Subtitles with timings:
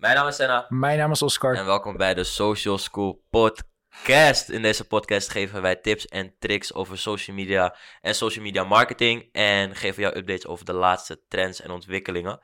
[0.00, 1.54] Mijn naam is Senna Mijn naam is Oscar.
[1.54, 4.48] en welkom bij de Social School Podcast.
[4.48, 9.28] In deze podcast geven wij tips en tricks over social media en social media marketing.
[9.32, 12.40] En geven jou updates over de laatste trends en ontwikkelingen.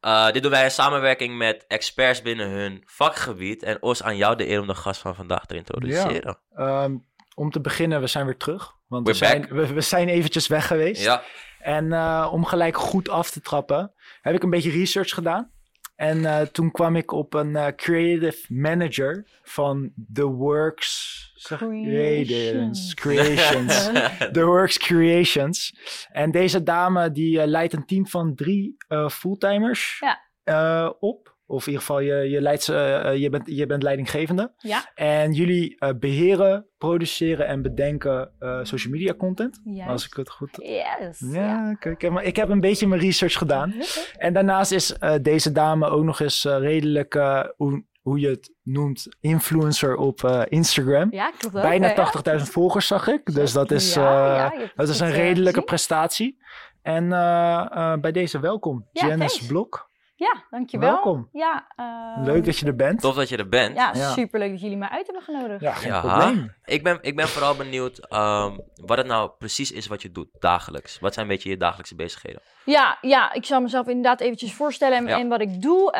[0.00, 3.62] Uh, dit doen wij in samenwerking met experts binnen hun vakgebied.
[3.62, 6.38] En Os, aan jou de eer om de gast van vandaag te introduceren.
[6.54, 6.96] Ehm,
[7.34, 8.72] om te beginnen, we zijn weer terug.
[8.88, 11.02] Want we zijn, we, we zijn eventjes weg geweest.
[11.02, 11.22] Ja,
[11.58, 15.56] En eh, om gelijk goed af te trappen, heb ik een beetje research gedaan.
[15.98, 22.94] En eh, toen kwam ik op een eh, creative manager van The Works zeg- Creations.
[22.94, 23.90] Creations.
[24.32, 25.74] The Works Creations.
[26.12, 30.20] En deze dame die eh, leidt een team van drie eh, fulltimers Ja.
[30.44, 31.36] eh, op.
[31.50, 34.52] Of in ieder geval, je, je, leidt ze, eh, je, bent, je bent leidinggevende.
[34.56, 39.60] Ja, En jullie eh, beheren, produceren en bedenken eh, social media content.
[39.88, 40.50] Als ik het goed...
[40.62, 41.24] Yes.
[41.32, 43.74] Ja, kijk, ik, heb, maar- ik heb een beetje mijn research gedaan.
[44.16, 48.28] En daarnaast is eh, deze dame ook nog eens eh, redelijk, eh, hoe, hoe je
[48.28, 51.08] het noemt, influencer op eh, Instagram.
[51.12, 51.62] Ja, klopt ook.
[51.62, 53.34] Bijna eh, 80.000 volgers zag ik.
[53.34, 56.38] Dus dat is, Ja, eh, ja, dat is een eh, redelijke prestatie.
[56.82, 59.46] En eh, eh, bij deze welkom, Ja, Janice.
[59.46, 59.87] Blok.
[60.18, 60.90] Ja, dankjewel.
[60.90, 61.28] Welkom.
[61.32, 63.00] Ja, eh, Leuk dat je er bent.
[63.00, 63.76] tof dat je er bent.
[63.76, 64.10] Ja, Ja.
[64.10, 65.60] superleuk dat jullie mij uit hebben genodigd.
[65.60, 66.00] Ja, geen Ja.
[66.00, 66.52] probleem.
[66.68, 70.28] Ik ben, ik ben vooral benieuwd ehm, wat het nou precies is wat je doet
[70.38, 70.98] dagelijks.
[70.98, 72.42] Wat zijn een beetje je dagelijkse bezigheden?
[72.64, 75.18] Ja, ja, ik zal mezelf inderdaad eventjes voorstellen en, Ja.
[75.18, 75.92] en wat ik doe.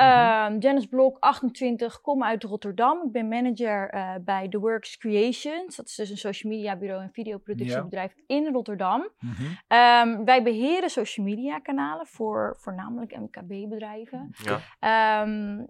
[0.58, 3.02] Janice Blok, 28, kom uit Rotterdam.
[3.06, 5.76] Ik ben manager eh, bij The Works Creations.
[5.76, 9.08] Dat is dus een social media bureau en videoproductiebedrijf in Rotterdam.
[9.18, 9.42] Mhm.
[9.68, 14.34] Ehm, wij beheren social media kanalen voor voornamelijk MKB-bedrijven.
[14.42, 14.60] Ja.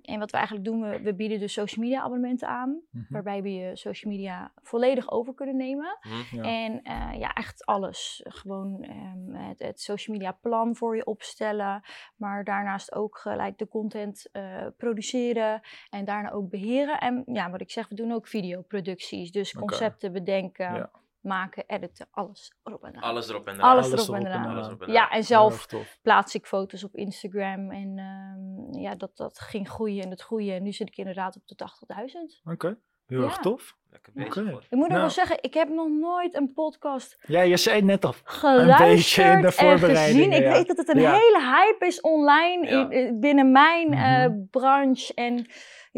[0.03, 2.81] En wat we eigenlijk doen, we, we bieden dus social media abonnementen aan.
[2.91, 3.05] Mhm.
[3.09, 5.98] Waarbij we je social media volledig over kunnen nemen.
[6.00, 6.36] Hm?
[6.36, 6.42] Ja.
[6.42, 8.20] En eh, ja, echt alles.
[8.25, 11.83] Gewoon ehm, het, het social media plan voor je opstellen.
[12.17, 15.61] Maar daarnaast ook gelijk de content eh, produceren.
[15.91, 17.00] En daarna ook beheren.
[17.00, 19.31] En ja, wat ik zeg, we doen ook videoproducties.
[19.31, 20.91] Dus concepten bedenken, Ja.
[21.20, 23.03] maken, editen, alles erop en eraan.
[23.03, 23.71] Alles erop en eraan.
[23.71, 24.93] Alles Alles erop en erop en eraan.
[24.93, 25.66] Ja, en zelf
[26.03, 27.71] plaats ik foto's op Instagram.
[27.71, 30.54] En ehm, ja, dat, dat ging groeien en het groeien.
[30.54, 32.53] En nu zit ik inderdaad op de 80.000.
[32.53, 32.78] Oké,
[33.09, 33.41] heel erg Ja.
[33.43, 33.77] tof.
[33.91, 34.37] Lekker bezig.
[34.37, 34.51] Oké.
[34.51, 34.61] hoor.
[34.63, 35.01] Ik moet ook Nou.
[35.01, 38.15] wel zeggen, ik heb nog nooit een podcast Ja, je zei het net al.
[38.25, 40.33] geluisterd beetje in de en voorbereidingen, gezien.
[40.33, 40.53] Ik ja.
[40.53, 41.13] weet dat het een Ja.
[41.13, 42.81] hele hype is online Ja.
[42.81, 44.33] in- in- binnen mijn eh, Mhm.
[44.51, 45.47] branche en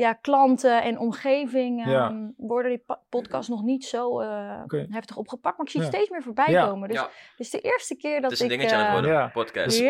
[0.00, 1.86] ja, klanten en omgeving.
[1.86, 2.08] Ja.
[2.08, 4.28] ehm, worden die podcasts nog niet zo eh,
[4.90, 5.96] heftig opgepakt, maar ik zie het Ja.
[5.96, 6.66] steeds meer voorbij Ja.
[6.66, 6.88] komen.
[6.88, 7.02] Dus Ja.
[7.02, 8.52] het is de eerste keer dat Het is een ik...
[8.52, 9.28] dingetje aan het eh, worden, Ja.
[9.32, 9.64] podcast.
[9.66, 9.88] Dus- ja,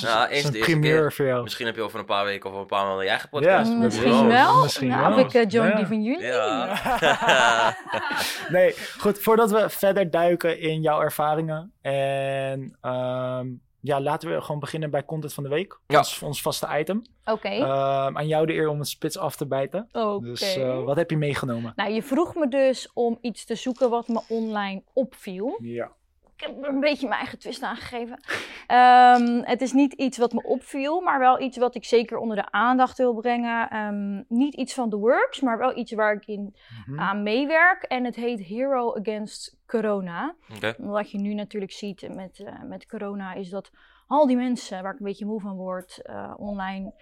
[0.00, 1.12] Ja, Het eens is de een eerste primeur keer.
[1.12, 1.42] voor jou.
[1.42, 3.70] Misschien heb je over een paar weken of een paar maanden je eigen Ja, podcast.
[3.70, 4.26] dat misschien wel.
[4.26, 4.62] wel.
[4.62, 5.24] Misschien nou, wel.
[5.24, 5.76] of ik eh, join Ja.
[5.76, 6.26] die van jullie.
[6.26, 6.76] Ja.
[8.48, 9.18] Nee, goed.
[9.18, 11.72] Voordat we verder duiken in jouw ervaringen.
[11.80, 13.46] En ehm,
[13.82, 15.78] ja, laten we gewoon beginnen bij content van de week.
[15.86, 15.98] Ja.
[15.98, 17.02] Ons, ons vaste item.
[17.24, 19.88] Oké, Ehm, aan jou de eer om het spits af te bijten.
[19.92, 20.24] oké.
[20.24, 21.72] Dus eh, wat heb je meegenomen?
[21.76, 25.58] Nou, je vroeg me dus om iets te zoeken wat me online opviel.
[25.62, 25.92] Ja.
[26.42, 28.20] Ik heb er een beetje mijn eigen twist aan gegeven.
[28.66, 32.36] Ehm, het is niet iets wat me opviel, maar wel iets wat ik zeker onder
[32.36, 33.68] de aandacht wil brengen.
[33.70, 36.54] Ehm, niet iets van The Works, maar wel iets waar ik in
[36.86, 37.00] Mhm.
[37.00, 37.82] aan meewerk.
[37.82, 40.34] En het heet Hero Against Corona.
[40.78, 43.70] Wat je nu natuurlijk ziet met, eh, met corona is dat
[44.06, 46.92] al die mensen waar ik een beetje moe van word, eh, online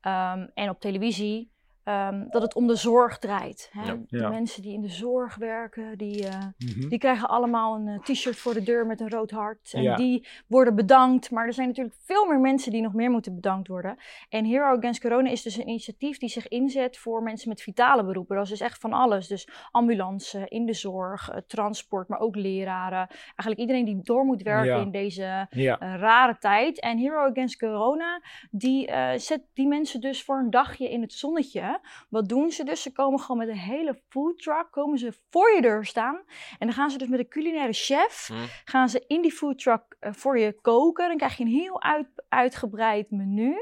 [0.00, 1.50] ehm, en op televisie,
[1.84, 3.68] ehm, dat het om de zorg draait.
[3.72, 3.82] Hè?
[3.82, 3.96] Ja.
[4.08, 4.28] De Ja.
[4.28, 6.88] mensen die in de zorg werken, die, eh, Mhm.
[6.88, 9.70] die krijgen allemaal een eh, t-shirt voor de deur met een rood hart.
[9.72, 9.96] En Ja.
[9.96, 11.30] die worden bedankt.
[11.30, 13.96] Maar er zijn natuurlijk veel meer mensen die nog meer moeten bedankt worden.
[14.28, 18.04] En Hero Against Corona is dus een initiatief die zich inzet voor mensen met vitale
[18.04, 18.34] beroepen.
[18.36, 19.26] Dat is dus echt van alles.
[19.28, 23.06] Dus ambulance, in de zorg, eh, transport, maar ook leraren.
[23.08, 25.46] Eigenlijk iedereen die door moet werken in deze
[25.78, 26.80] rare tijd.
[26.80, 31.12] En Hero Against Corona, die eh, zet die mensen dus voor een dagje in het
[31.12, 31.69] zonnetje.
[32.08, 32.82] Wat doen ze dus?
[32.82, 36.16] Ze komen gewoon met een hele foodtruck, komen ze voor je deur staan.
[36.58, 38.34] En dan gaan ze dus met een culinaire chef, Hm.
[38.64, 41.08] gaan ze in die foodtruck eh, voor je koken.
[41.08, 43.54] Dan krijg je een heel uit, uitgebreid menu.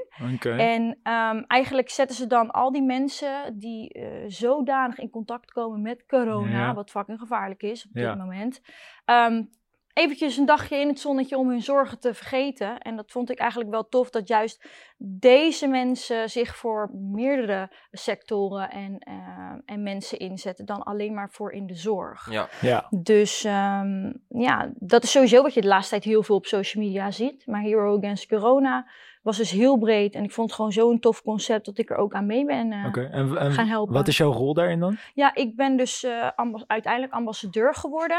[0.59, 5.83] En ehm, eigenlijk zetten ze dan al die mensen die eh, zodanig in contact komen
[5.83, 6.75] met corona, Ja.
[6.75, 8.09] wat fucking gevaarlijk is op Ja.
[8.09, 8.61] dit moment.
[9.05, 9.43] ehm,
[9.93, 12.79] eventjes een dagje in het zonnetje om hun zorgen te vergeten.
[12.79, 14.69] En dat vond ik eigenlijk wel tof, dat juist
[15.01, 19.15] deze mensen zich voor meerdere sectoren en, eh,
[19.65, 22.31] en mensen inzetten dan alleen maar voor in de zorg.
[22.31, 22.49] Ja.
[22.61, 22.87] Ja.
[22.91, 26.85] Dus ehm, ja, dat is sowieso wat je de laatste tijd heel veel op social
[26.85, 27.47] media ziet.
[27.47, 28.87] Maar Hero Against Corona
[29.29, 30.15] was dus heel breed.
[30.15, 32.73] En ik vond het gewoon zo'n tof concept dat ik er ook aan mee ben
[32.73, 33.01] eh, Oké.
[33.01, 33.95] En, en gaan helpen.
[33.95, 34.97] wat is jouw rol daarin dan?
[35.15, 36.29] Ja, ik ben dus eh,
[36.67, 38.19] uiteindelijk ambassadeur geworden.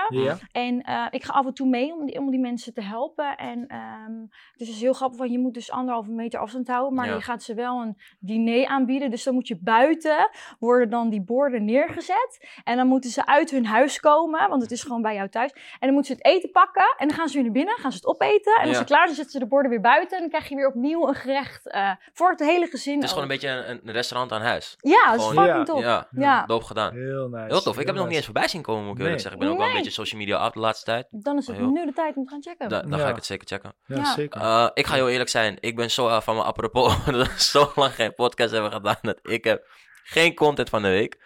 [0.51, 3.37] En eh, ik ga af en toe mee om die, om die mensen te helpen.
[3.37, 4.21] En ehm,
[4.51, 6.93] het is dus heel grappig, want je moet dus anderhalve meter afstand houden.
[6.93, 7.13] Maar Ja.
[7.15, 9.09] je gaat ze wel een diner aanbieden.
[9.11, 10.29] Dus dan moet je buiten,
[10.59, 12.47] worden dan die borden neergezet.
[12.63, 15.51] En dan moeten ze uit hun huis komen, want het is gewoon bij jou thuis.
[15.51, 17.91] En dan moeten ze het eten pakken en dan gaan ze weer naar binnen, gaan
[17.91, 18.53] ze het opeten.
[18.55, 18.77] En als Ja.
[18.77, 20.15] ze klaar zijn, zetten ze de borden weer buiten.
[20.15, 22.93] En dan krijg je weer opnieuw een gerecht eh, voor het hele gezin.
[22.95, 24.75] Het is gewoon een beetje een, een restaurant aan huis.
[24.79, 25.73] Ja, dat is Gewoon- fucking Ja.
[25.73, 25.81] top.
[25.81, 26.45] Ja, Ja.
[26.45, 26.93] doop gedaan.
[26.93, 27.45] Heel nice.
[27.47, 27.73] Heel tof.
[27.73, 29.39] Ik heb het nog niet eens voorbij zien komen, moet ik eerlijk zeggen.
[29.39, 31.07] Ik ben ook wel een beetje social media af de laatste tijd.
[31.11, 32.69] Dan is het Oh, nu de tijd om te gaan checken.
[32.69, 33.73] Da- dan ga ik het zeker checken.
[33.85, 34.03] Ja, Ja.
[34.13, 34.41] zeker.
[34.41, 35.57] Eh, ik ga heel eerlijk zijn.
[35.59, 37.05] Ik ben zo af van mijn apropos.
[37.05, 38.97] dat we zo lang geen podcast hebben gedaan.
[39.01, 39.67] Dat ik heb
[40.03, 41.17] geen content van de week.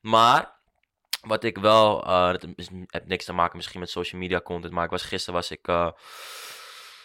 [0.00, 0.56] Maar
[1.20, 2.04] wat ik wel.
[2.06, 4.72] eh het is- heeft niks te maken misschien met social media content.
[4.72, 5.68] Maar ik was, gisteren was ik.
[5.68, 5.90] eh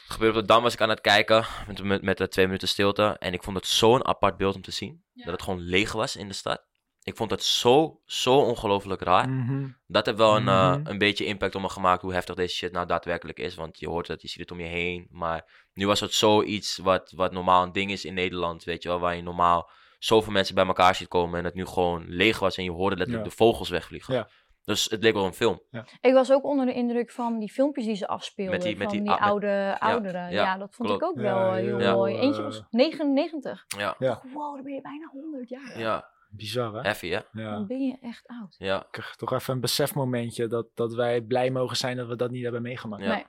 [0.07, 1.45] gebeurde op de Dam was ik aan het kijken.
[1.67, 3.15] Met, met, met de twee minuten stilte.
[3.19, 5.03] En ik vond het zo'n apart beeld om te zien.
[5.13, 6.63] Dat het gewoon leeg was in de stad.
[7.03, 9.29] Ik vond het zo, zo ongelooflijk raar.
[9.29, 9.67] Mhm.
[9.87, 10.87] Dat heeft wel een, eh, Mhm.
[10.87, 13.55] een beetje impact op me gemaakt hoe heftig deze shit nou daadwerkelijk is.
[13.55, 15.07] Want je hoort het, je ziet het om je heen.
[15.09, 18.63] Maar nu was het zoiets wat, wat normaal een ding is in Nederland.
[18.63, 21.39] Weet je wel, waar je normaal zoveel mensen bij elkaar ziet komen.
[21.39, 23.31] En het nu gewoon leeg was en je hoorde letterlijk Ja.
[23.31, 24.13] de vogels wegvliegen.
[24.13, 24.27] Ja.
[24.65, 25.61] Dus het leek wel een film.
[26.01, 28.53] Ik was ook onder de indruk van die filmpjes die ze afspeelden.
[28.55, 30.21] Met die- met van die- die, ah, met- oude ouderen.
[30.31, 31.03] Ja, ja, dat vond klopt.
[31.03, 32.15] ik ook Ja, wel heel mooi.
[32.15, 33.65] Eentje was 99.
[33.77, 34.21] Ja, Ja.
[34.33, 35.79] Wow, dan ben je bijna 100 jaar.
[35.79, 36.11] ja.
[36.29, 36.81] Bizar, hè?
[36.81, 37.19] heavy hè?
[37.31, 37.65] Dan Ja.
[37.65, 38.55] ben je echt oud.
[38.57, 42.15] Ja, Ik krijg toch even een besefmomentje dat, dat wij blij mogen zijn dat we
[42.15, 43.03] dat niet hebben meegemaakt.
[43.03, 43.13] Ja.
[43.13, 43.25] Nee.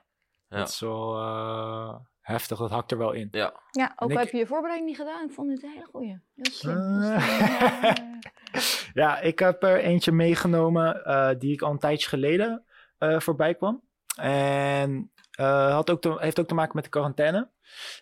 [0.47, 0.57] Ja.
[0.57, 1.95] Dat is wel eh,
[2.25, 3.27] heftig, dat hakt er wel in.
[3.31, 3.53] ja.
[3.71, 5.25] Ja, ook ik- heb je je voorbereiding niet gedaan.
[5.27, 6.19] Ik vond het een hele goeie.
[6.35, 7.01] Heel slim.
[7.01, 8.19] Heel slim.
[8.93, 9.19] Ja.
[9.19, 12.63] Ik heb er eentje meegenomen eh, die ik al een tijdje geleden
[12.97, 13.83] eh, voorbij kwam.
[14.15, 17.49] En eh, had ook te- heeft ook te maken met de quarantaine.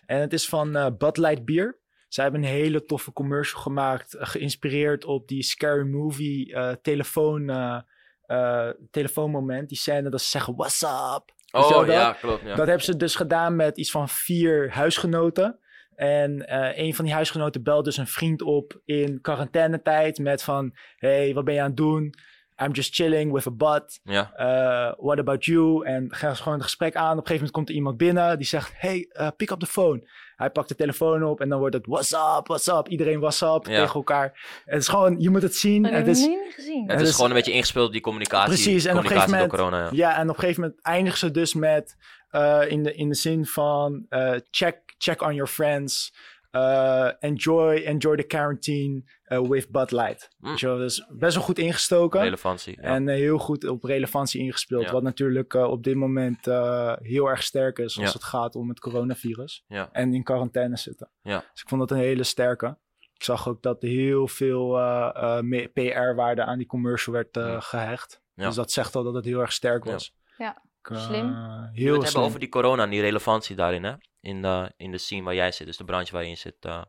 [0.06, 1.78] En het is van eh Bud Light Beer.
[2.08, 7.78] Zij hebben een hele toffe commercial gemaakt, geïnspireerd op die Scary Movie eh, telefoon, eh,
[8.26, 9.68] eh, telefoonmoment.
[9.68, 11.32] Die scène dat ze zeggen, what's up?
[11.54, 11.86] Oh dat?
[11.86, 12.42] ja, klopt.
[12.42, 12.54] Ja.
[12.54, 15.58] Dat hebben ze dus gedaan met iets van vier huisgenoten.
[15.94, 20.76] En eh, een van die huisgenoten belt dus een vriend op in quarantainetijd met van...
[20.96, 22.14] Hey, wat ben je aan het doen?
[22.62, 24.00] I'm just chilling with a bud.
[24.02, 24.32] ja.
[24.38, 25.84] Uh, what about you?
[25.86, 27.02] En gaan ze gewoon het gesprek aan.
[27.04, 28.72] Op een gegeven moment komt er iemand binnen die zegt...
[28.76, 30.08] Hey, uh, pick up the phone.
[30.36, 31.86] Hij pakt de telefoon op en dan wordt het...
[31.86, 32.88] What's up, what's up?
[32.88, 33.80] Iedereen what's up Ja.
[33.80, 34.60] tegen elkaar.
[34.64, 35.20] Het is gewoon...
[35.20, 35.84] Je moet het zien.
[35.84, 36.90] Het is, niet gezien.
[36.90, 38.48] Het is gewoon een beetje ingespeeld op die communicatie.
[38.48, 40.04] Precies, en op een communicatie gegeven door moment- corona.
[40.04, 40.10] Ja.
[40.10, 41.96] Ja, en op een gegeven moment eindigen ze dus met
[42.30, 46.14] eh, in, de, in de zin van eh, check, check on your friends.
[46.54, 50.28] Eh, enjoy, enjoy the quarantine eh, with Bud Light.
[50.38, 50.48] Mm.
[50.50, 52.20] Weet je wel, dus best wel goed ingestoken.
[52.22, 52.76] Relevantie.
[52.80, 52.82] Ja.
[52.88, 54.84] En eh, heel goed op relevantie ingespeeld.
[54.84, 54.92] Ja.
[54.92, 58.12] Wat natuurlijk eh, op dit moment eh, heel erg sterk is als Ja.
[58.12, 59.64] het gaat om het coronavirus.
[59.66, 59.88] Ja.
[59.92, 61.10] En in quarantaine zitten.
[61.22, 61.38] Ja.
[61.52, 62.78] Dus ik vond dat een hele sterke.
[63.14, 67.60] Ik zag ook dat er heel veel eh, eh, PR-waarde aan die commercial werd Ja.
[67.60, 68.22] gehecht.
[68.34, 68.46] Ja.
[68.46, 70.14] Dus dat zegt al dat het heel erg sterk was.
[70.36, 71.26] Ja, Ik, slim.
[71.28, 72.22] We Heel het hebben slim.
[72.22, 73.92] over die corona en die relevantie daarin, hè?
[74.24, 76.56] In de, in de scene waar jij zit, dus de branche waar je in zit.
[76.64, 76.82] eh,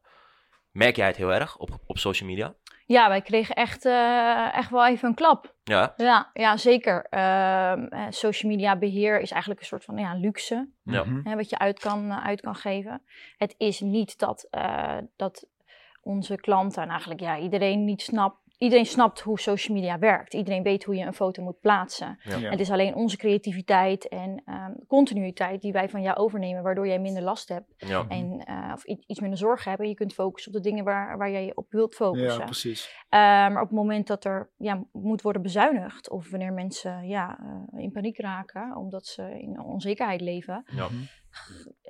[0.72, 2.54] merk jij het heel erg op, op social media?
[2.86, 5.56] Ja, wij kregen echt, eh, echt wel even een klap.
[5.64, 7.06] Ja, Ja, ja zeker.
[7.10, 10.70] Ehm, eh, social media beheer is eigenlijk een soort van ja, luxe.
[10.84, 11.04] ja.
[11.04, 11.28] Mhm.
[11.30, 13.02] hè, wat je uit kan, uit kan geven.
[13.38, 15.46] Het is niet dat, eh, dat
[16.02, 18.38] onze klanten en eigenlijk ja, iedereen niet snapt.
[18.58, 20.34] Iedereen snapt hoe social media werkt.
[20.34, 22.20] Iedereen weet hoe je een foto moet plaatsen.
[22.24, 22.38] Ja.
[22.38, 22.50] Ja.
[22.50, 27.00] Het is alleen onze creativiteit en ehm, continuïteit die wij van jou overnemen, waardoor jij
[27.00, 28.06] minder last hebt ja.
[28.08, 29.84] en, eh, of iets minder zorgen hebt.
[29.84, 32.40] En je kunt focussen op de dingen waar, waar jij je op wilt focussen.
[32.40, 33.06] Ja, precies.
[33.10, 37.40] Eh, maar op het moment dat er ja, moet worden bezuinigd, of wanneer mensen ja,
[37.40, 40.88] eh, in paniek raken omdat ze in onzekerheid leven, Ja.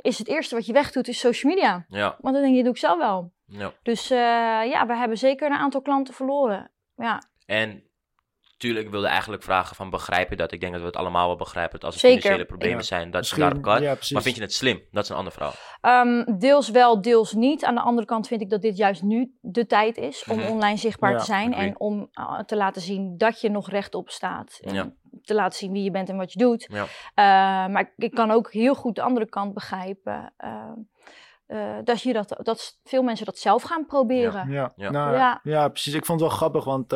[0.05, 1.85] Is het eerste wat je wegdoet is social media.
[1.87, 2.17] Ja.
[2.21, 3.31] Want dan denk je, doe ik zelf wel.
[3.45, 3.73] ja.
[3.83, 4.17] Dus eh,
[4.71, 6.71] ja, we hebben zeker een aantal klanten verloren.
[6.95, 7.83] Ja, En
[8.57, 10.51] tuurlijk, ik wilde eigenlijk vragen van begrijp je dat?
[10.51, 12.21] Ik denk dat we het allemaal wel begrijpen dat als er Zeker.
[12.21, 12.83] financiële problemen Ja.
[12.83, 13.81] zijn, dat je daarop kan.
[13.81, 13.95] ja.
[14.09, 14.81] Maar vind je het slim?
[14.91, 15.53] Dat is een ander verhaal.
[15.81, 17.63] Ehm, deels wel, deels niet.
[17.65, 20.51] Aan de andere kant vind ik dat dit juist nu de tijd is om Mhm.
[20.51, 21.53] online zichtbaar Ja, te zijn.
[21.53, 21.67] agree.
[21.69, 24.59] En om uh, te laten zien dat je nog rechtop staat.
[24.61, 24.91] En Ja.
[25.23, 26.69] Te laten zien wie je bent en wat je doet.
[26.71, 26.81] Ja.
[26.83, 30.33] Uh, maar ik, ik kan ook heel goed de andere kant begrijpen.
[30.43, 30.61] uh,
[31.47, 34.49] uh, dat, je dat, dat veel mensen dat zelf gaan proberen.
[34.51, 34.89] Ja, Ja.
[34.91, 35.39] Nou, Ja.
[35.43, 35.67] ja.
[35.67, 35.93] precies.
[35.93, 36.93] Ik vond het wel grappig, want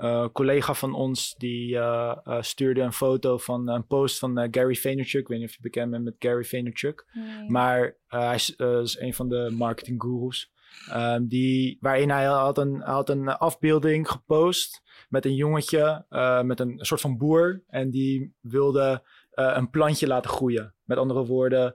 [0.00, 4.18] eh, eh, een collega van ons die eh, eh, stuurde een foto van een post
[4.18, 5.20] van Gary Vaynerchuk.
[5.20, 7.06] Ik weet niet of je bekend bent met Gary Vaynerchuk.
[7.12, 7.48] Nee.
[7.48, 10.52] Maar hij is, is een van de marketing gurus.
[10.88, 16.04] Ehm, die, waarin hij had een, had een afbeelding gepost met een jongetje,
[16.44, 17.62] met een soort van boer.
[17.66, 20.74] En die wilde een plantje laten groeien.
[20.84, 21.74] Met andere woorden,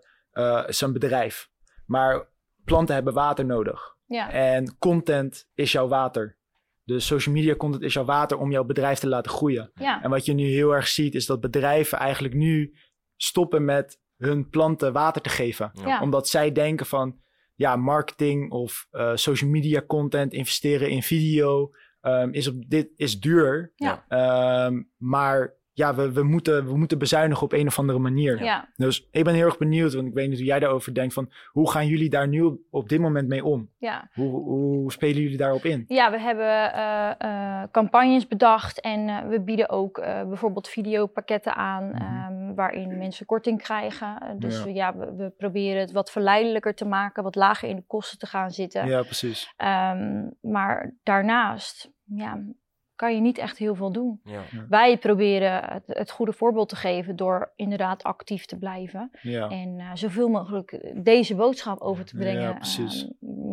[0.68, 1.50] zijn bedrijf.
[1.86, 2.30] Maar
[2.64, 3.96] planten hebben water nodig.
[4.06, 4.32] ja.
[4.32, 6.35] En content is jouw water.
[6.86, 9.72] Dus social media content is jouw water om jouw bedrijf te laten groeien.
[9.74, 10.04] Ja.
[10.04, 12.76] En wat je nu heel erg ziet, is dat bedrijven eigenlijk nu
[13.16, 15.72] stoppen met hun planten water te geven.
[15.74, 16.02] Ja.
[16.02, 17.20] Omdat zij denken van,
[17.56, 23.20] ja, marketing of eh, social media content, investeren in video, ehm, is, op dit, is
[23.20, 23.74] duur.
[23.76, 24.06] Ja.
[24.08, 28.44] Ehm, maar ja, we, we, moeten, we moeten bezuinigen op een of andere manier.
[28.44, 28.70] Ja.
[28.76, 31.14] Dus ik ben heel erg benieuwd, want ik weet niet hoe jij daarover denkt.
[31.14, 33.70] Van hoe gaan jullie daar nu op, dit moment mee om?
[33.78, 34.10] ja.
[34.14, 35.86] Hoe, hoe spelen jullie daarop in?
[35.88, 41.84] Ja, we hebben eh, eh, campagnes bedacht en eh, we bieden ook bijvoorbeeld videopakketten aan
[41.90, 41.96] Mhm.
[42.02, 44.36] ehm, waarin mensen korting krijgen.
[44.40, 44.64] Dus Ja.
[44.64, 48.20] we- ja, we, we proberen het wat verleidelijker te maken, wat lager in de kosten
[48.20, 48.88] te gaan zitten.
[48.88, 49.54] Ja, precies.
[49.58, 52.40] Ehm, maar daarnaast ja,
[52.96, 54.20] kan je niet echt heel veel doen.
[54.24, 54.42] Ja.
[54.70, 59.12] Wij proberen het, het goede voorbeeld te geven door inderdaad actief te blijven.
[59.22, 59.50] Ja.
[59.50, 62.56] En eh, zoveel mogelijk deze boodschap over te Ja, brengen.
[62.56, 63.08] precies.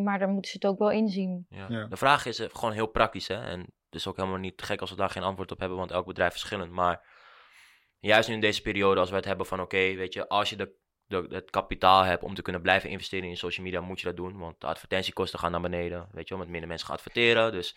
[0.04, 1.46] Maar dan moeten ze het ook wel inzien.
[1.48, 1.66] Ja.
[1.68, 1.86] Ja.
[1.86, 3.40] De vraag is eh, gewoon heel praktisch, hè.
[3.42, 5.90] En het is ook helemaal niet gek als we daar geen antwoord op hebben, want
[5.90, 6.72] elk bedrijf is verschillend.
[6.72, 7.06] Maar
[7.98, 10.56] juist nu in deze periode, als we het hebben van, oké, weet je, als je
[10.56, 10.72] de,
[11.06, 14.16] de, het kapitaal hebt om te kunnen blijven investeren in social media, moet je dat
[14.16, 14.38] doen.
[14.38, 17.52] Want de advertentiekosten gaan naar beneden, weet je wel, met minder mensen gaan adverteren.
[17.52, 17.74] Dus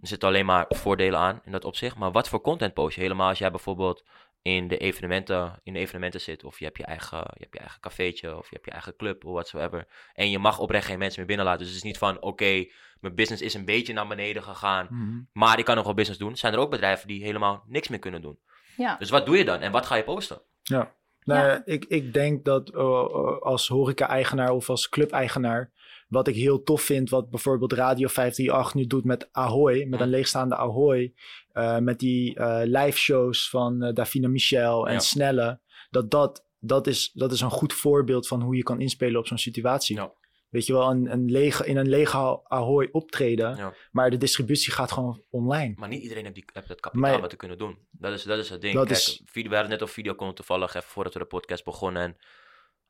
[0.00, 1.96] er zitten alleen maar voordelen aan in dat opzicht.
[1.96, 3.00] Maar wat voor content post je?
[3.00, 4.04] Helemaal als jij bijvoorbeeld
[4.42, 7.58] in de evenementen, in de evenementen zit, of je hebt je eigen, je hebt je
[7.60, 9.86] eigen cafeetje, of je hebt je eigen club, of whatsoever.
[10.14, 11.60] En je mag oprecht geen mensen meer binnenlaten.
[11.60, 12.66] Dus het is niet van, oké,
[13.00, 15.20] mijn business is een beetje naar beneden gegaan, Mhm.
[15.32, 16.36] maar ik kan nog wel business doen.
[16.36, 18.38] Zijn er ook bedrijven die helemaal niks meer kunnen doen.
[18.76, 18.96] Ja.
[18.96, 20.42] Dus wat doe je dan en wat ga je posten?
[20.62, 20.94] Ja.
[21.24, 21.62] Nou, Ja.
[21.64, 25.72] Ik, ik denk dat eh, eh, als horeca-eigenaar of als club-eigenaar,
[26.08, 30.08] wat ik heel tof vind, wat bijvoorbeeld Radio 538 nu doet met Ahoy, met een
[30.08, 31.12] leegstaande Ahoy,
[31.52, 34.98] eh, met die eh live shows van Davina Michel en Ja.
[34.98, 35.60] Snelle,
[35.90, 39.26] dat dat, dat, is, dat is een goed voorbeeld van hoe je kan inspelen op
[39.26, 39.96] zo'n situatie.
[39.96, 40.12] Ja.
[40.52, 43.74] Weet je wel, een, een lege, in een lege Ahoy optreden, Ja.
[43.90, 45.74] maar de distributie gaat gewoon online.
[45.76, 47.78] Maar niet iedereen heeft, die, heeft het kapitaal Maar- om dat te kunnen doen.
[47.90, 48.74] Dat is, dat is het ding.
[48.74, 51.64] Dat Kijk, is- video, we hadden net op videocontent toevallig even voordat we de podcast
[51.64, 52.02] begonnen.
[52.02, 52.16] En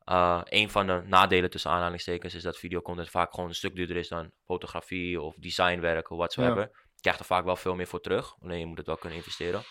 [0.03, 3.95] eh, een van de nadelen tussen aanhalingstekens is dat videocontent vaak gewoon een stuk duurder
[3.97, 6.61] is dan fotografie of designwerk of whatsoever.
[6.95, 8.35] Je krijgt er vaak wel veel meer voor terug.
[8.39, 9.61] Alleen je moet het wel kunnen investeren.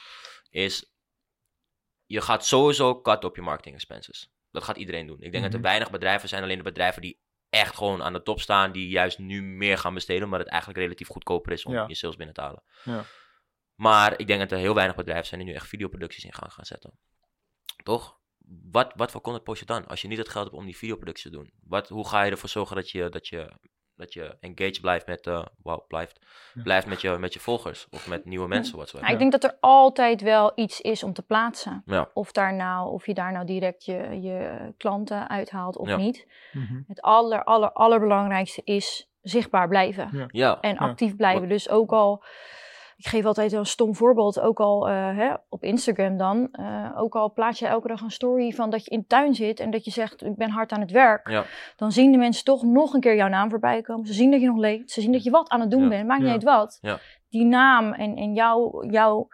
[0.51, 0.93] Is
[2.07, 4.31] je gaat sowieso cut op je marketing expenses.
[4.51, 5.21] Dat gaat iedereen doen.
[5.21, 5.69] Ik denk dat er Mhm.
[5.69, 7.21] weinig bedrijven zijn, alleen de bedrijven die
[7.53, 10.81] echt gewoon aan de top staan, die juist nu meer gaan besteden, omdat het eigenlijk
[10.81, 11.85] relatief goedkoper is om Ja.
[11.89, 12.63] je sales binnen te halen.
[12.85, 13.05] Ja.
[13.75, 16.51] Maar ik denk dat er heel weinig bedrijven zijn die nu echt videoproducties in gaan,
[16.51, 16.99] gaan zetten.
[17.83, 18.19] Toch?
[18.71, 19.87] Wat, wat voor content post je dan?
[19.87, 21.53] Als je niet het geld hebt om die videoproductie te doen.
[21.63, 23.53] Wat, hoe ga je ervoor zorgen dat je, dat je,
[23.97, 26.19] dat je engaged blijft met, eh wow, blijft,
[26.55, 26.63] Ja.
[26.63, 27.87] blijft met, je, met je volgers?
[27.91, 31.13] Of met nieuwe mensen, wat Nou, ik denk dat er altijd wel iets is om
[31.13, 31.83] te plaatsen.
[31.87, 32.11] Ja.
[32.15, 35.97] Of, daar nou, of je daar nou direct je, je klanten uithaalt of Ja.
[35.97, 36.27] niet.
[36.53, 36.81] Mhm.
[36.89, 40.09] Het aller, aller, allerbelangrijkste is zichtbaar blijven.
[40.13, 40.27] Ja.
[40.29, 40.79] Ja, En Ja.
[40.81, 41.41] actief blijven.
[41.41, 42.25] Wat- Dus ook al,
[43.05, 46.49] ik geef altijd een stom voorbeeld, ook al eh, hè, op Instagram dan.
[46.53, 49.35] eh, ook al plaats je elke dag een story van dat je in de tuin
[49.35, 51.29] zit en dat je zegt, ik ben hard aan het werk.
[51.29, 51.45] ja,
[51.77, 54.07] Dan zien de mensen toch nog een keer jouw naam voorbij komen.
[54.07, 54.91] Ze zien dat je nog leeft.
[54.91, 55.89] Ze zien dat je wat aan het doen Ja.
[55.89, 56.07] bent.
[56.07, 56.25] Maakt Ja.
[56.25, 56.79] niet uit wat.
[56.81, 56.99] Ja.
[57.29, 59.29] Die naam en, en jouw, jouw,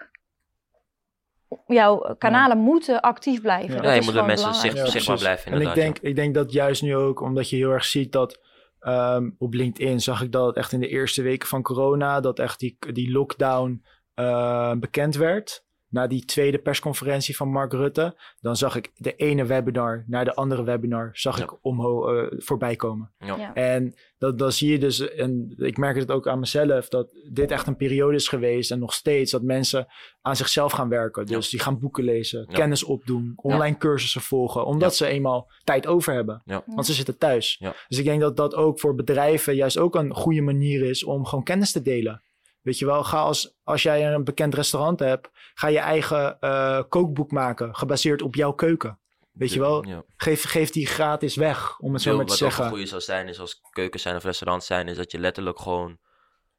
[1.67, 3.71] jouw kanalen moeten actief blijven.
[3.71, 3.77] Ja.
[3.77, 4.75] Dat ja je is moet de mensen belangrijk.
[4.77, 5.85] zicht, Ja, zichtbaar blijven En ik inderdaad.
[5.85, 8.41] denk, ik denk dat juist nu ook, omdat je heel erg ziet dat
[8.81, 12.59] ehm, op LinkedIn zag ik dat echt in de eerste weken van corona, dat echt
[12.59, 15.67] die, die lockdown eh, bekend werd.
[15.91, 20.35] Na die tweede persconferentie van Mark Rutte, dan zag ik de ene webinar naar de
[20.35, 21.43] andere webinar zag Ja.
[21.45, 23.11] ik omhoog eh, voorbij komen.
[23.19, 23.37] Ja.
[23.37, 23.55] Ja.
[23.55, 27.51] En dat, dan zie je dus, en ik merk het ook aan mezelf, dat dit
[27.51, 29.87] echt een periode is geweest en nog steeds dat mensen
[30.23, 31.27] aan zichzelf gaan werken.
[31.27, 32.55] Dus die gaan boeken lezen, Ja.
[32.57, 36.43] kennis opdoen, online cursussen volgen, omdat ze eenmaal tijd over hebben.
[36.45, 36.63] Ja.
[36.67, 37.57] Want ze zitten thuis.
[37.59, 37.75] Ja.
[37.89, 41.25] Dus ik denk dat dat ook voor bedrijven juist ook een goede manier is om
[41.25, 42.23] gewoon kennis te delen.
[42.69, 46.83] Weet je wel, ga als, als jij een bekend restaurant hebt, ga je eigen eh,
[46.89, 48.99] kookboek maken, gebaseerd op jouw keuken.
[49.33, 50.03] Weet je wel, Ja.
[50.17, 52.69] geef, geef die gratis weg, om het zo maar te wat ook een zeggen.
[52.69, 55.99] goede zou zijn, is als keukens zijn of restaurants zijn, is dat je letterlijk gewoon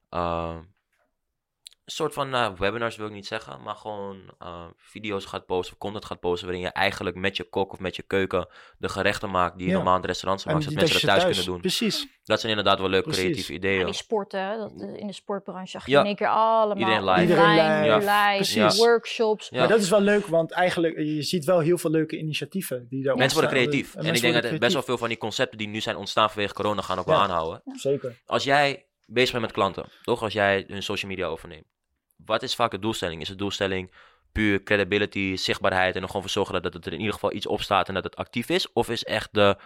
[0.10, 0.68] eh, een
[1.90, 5.80] soort van nou, webinars wil ik niet zeggen, maar gewoon eh, video's gaat posten of
[5.80, 9.30] content gaat posten waarin je eigenlijk met je kok of met je keuken de gerechten
[9.32, 9.76] maakt die je Ja.
[9.76, 11.62] normaal in het restaurant zou En maken, zodat mensen dat thuis, kunnen doen.
[11.62, 12.08] Precies.
[12.24, 13.24] Dat zijn inderdaad wel leuke Precies.
[13.24, 13.86] creatieve Ja, ideeën.
[13.86, 16.00] die sporten, dat, in de sportbranche zag je Ja.
[16.00, 17.22] in één keer allemaal Iedereen live.
[17.22, 17.98] Iedereen live.
[17.98, 18.78] live, Precies.
[18.78, 19.50] workshops.
[19.50, 19.60] Ja.
[19.60, 23.04] Maar dat is wel leuk, want eigenlijk, je ziet wel heel veel leuke initiatieven die
[23.04, 23.96] daar Mensen worden creatief.
[23.96, 26.30] En En ik denk dat best wel veel van die concepten die nu zijn ontstaan
[26.30, 27.12] vanwege corona gaan ook Ja.
[27.12, 27.62] wel aanhouden.
[27.76, 28.22] Zeker.
[28.26, 30.22] Als jij bezig bent met klanten, toch?
[30.24, 31.66] Als jij hun social media overneemt.
[32.30, 33.22] Wat is vaak de doelstelling?
[33.22, 33.92] Is de doelstelling
[34.32, 37.48] puur credibility, zichtbaarheid en er gewoon voor zorgen dat het er in ieder geval iets
[37.48, 38.74] op staat en dat het actief is?
[38.74, 39.58] Of is echt de,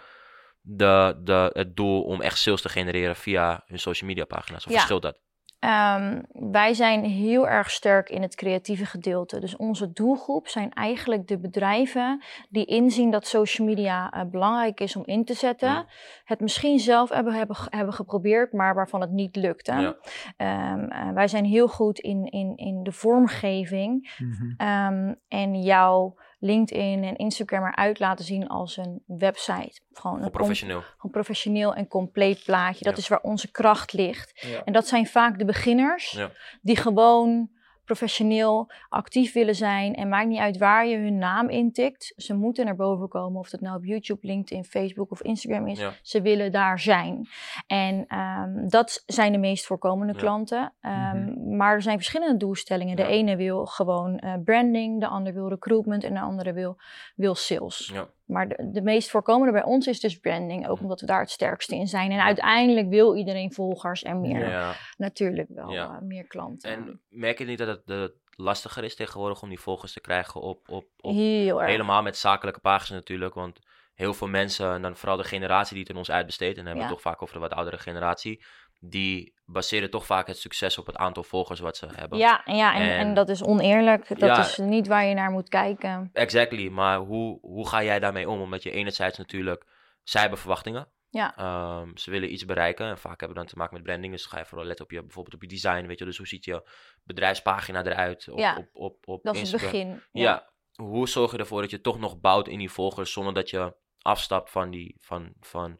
[0.60, 4.64] de, de, het doel om echt sales te genereren via hun social media pagina's?
[4.64, 4.76] Of Ja.
[4.76, 5.18] verschilt dat?
[5.64, 9.40] Ehm, wij zijn heel erg sterk in het creatieve gedeelte.
[9.40, 14.96] Dus onze doelgroep zijn eigenlijk de bedrijven die inzien dat social media eh, belangrijk is
[14.96, 15.86] om in te zetten.
[16.24, 19.72] Het misschien zelf hebben, hebben, hebben geprobeerd, maar waarvan het niet lukte.
[19.72, 19.96] Ja.
[20.36, 24.54] Ehm, eh, wij zijn heel goed in, in, in de vormgeving Mhm.
[24.56, 26.14] Ehm, en jouw
[26.44, 29.80] LinkedIn en Instagram eruit laten zien als een website.
[29.92, 30.80] Gewoon een professioneel.
[30.80, 32.84] gewoon professioneel en compleet plaatje.
[32.84, 33.02] Dat Ja.
[33.02, 34.46] is waar onze kracht ligt.
[34.46, 34.64] Ja.
[34.64, 36.30] En dat zijn vaak de beginners Ja.
[36.62, 37.50] die gewoon
[37.84, 39.94] professioneel actief willen zijn.
[39.94, 42.12] En maakt niet uit waar je hun naam intikt.
[42.16, 43.38] Ze moeten naar boven komen.
[43.38, 45.78] Of dat nou op YouTube, LinkedIn, Facebook of Instagram is.
[45.78, 45.92] Ja.
[46.02, 47.28] Ze willen daar zijn.
[47.66, 50.18] En ehm, dat zijn de meest voorkomende Ja.
[50.18, 50.72] klanten.
[50.80, 52.96] Ehm, Maar er zijn verschillende doelstellingen.
[52.96, 53.08] De Ja.
[53.08, 55.00] ene wil gewoon eh, branding.
[55.00, 56.04] De ander wil recruitment.
[56.04, 56.76] En de andere wil,
[57.16, 57.90] wil sales.
[57.94, 58.08] Ja.
[58.24, 60.68] Maar de, de meest voorkomende bij ons is dus branding.
[60.68, 62.10] Ook omdat we daar het sterkste in zijn.
[62.10, 64.48] En uiteindelijk wil iedereen volgers en meer.
[64.48, 64.74] Ja.
[64.96, 65.84] Natuurlijk wel Ja.
[65.94, 66.70] eh, meer klanten.
[66.70, 70.00] En merk je niet dat het, dat het lastiger is tegenwoordig om die volgers te
[70.00, 71.70] krijgen op, op, op Heel erg.
[71.70, 73.58] helemaal met zakelijke pagina's natuurlijk, want
[73.94, 76.66] heel veel mensen, en dan vooral de generatie die het in ons uitbesteedt, en dan
[76.66, 76.94] hebben we Ja.
[76.94, 78.44] het toch vaak over de wat oudere generatie,
[78.80, 82.18] die baseren toch vaak het succes op het aantal volgers wat ze hebben.
[82.18, 84.08] Ja, en, ja en, en, En- dat is oneerlijk.
[84.08, 84.38] Dat Ja.
[84.38, 86.10] is niet waar je naar moet kijken.
[86.12, 88.40] Exactly, maar hoe, hoe ga jij daarmee om?
[88.40, 89.64] Omdat je enerzijds natuurlijk,
[90.02, 90.88] zij hebben verwachtingen.
[91.10, 91.36] Ja.
[91.36, 94.12] Ehm, ze willen iets bereiken en vaak hebben we dan te maken met branding.
[94.12, 96.04] Dus ga je vooral letten op je, bijvoorbeeld op je design, weet je.
[96.04, 96.68] Dus hoe ziet je
[97.02, 100.02] bedrijfspagina eruit op, Ja, op, op, op Dat is het begin.
[100.12, 100.50] Ja.
[100.74, 103.74] hoe zorg je ervoor dat je toch nog bouwt in die volgers zonder dat je
[104.02, 105.78] afstapt van die, van, van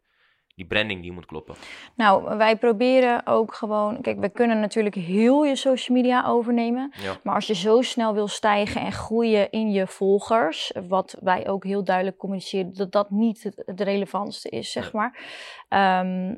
[0.55, 1.55] die branding die moet kloppen?
[1.97, 4.01] Nou, wij proberen ook gewoon...
[4.01, 6.93] Kijk, we kunnen natuurlijk heel je social media overnemen.
[7.03, 11.49] Ja, Maar als je zo snel wil stijgen en groeien in je volgers, wat wij
[11.49, 15.03] ook heel duidelijk communiceren, dat dat niet het, het relevantste is, zeg Nee.
[15.03, 15.19] maar,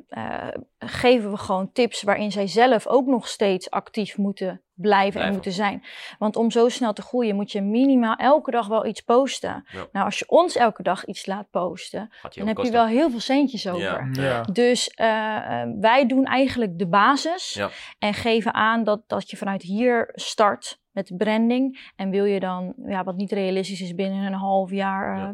[0.07, 0.47] eh,
[0.79, 5.51] geven we gewoon tips waarin zij zelf ook nog steeds actief moeten blijven, en moeten
[5.51, 5.83] zijn.
[6.19, 9.65] Want om zo snel te groeien moet je minimaal elke dag wel iets posten.
[9.71, 9.85] Ja.
[9.91, 13.19] Nou, als je ons elke dag iets laat posten, dan heb je wel heel veel
[13.19, 13.81] centjes over.
[13.81, 14.07] Ja.
[14.11, 14.41] Ja.
[14.41, 17.69] Dus eh, eh, wij doen eigenlijk de basis Ja.
[17.99, 21.91] en geven aan dat, dat je vanuit hier start met branding.
[21.95, 25.33] En wil je dan, ja, wat niet realistisch is, binnen een half jaar Ja.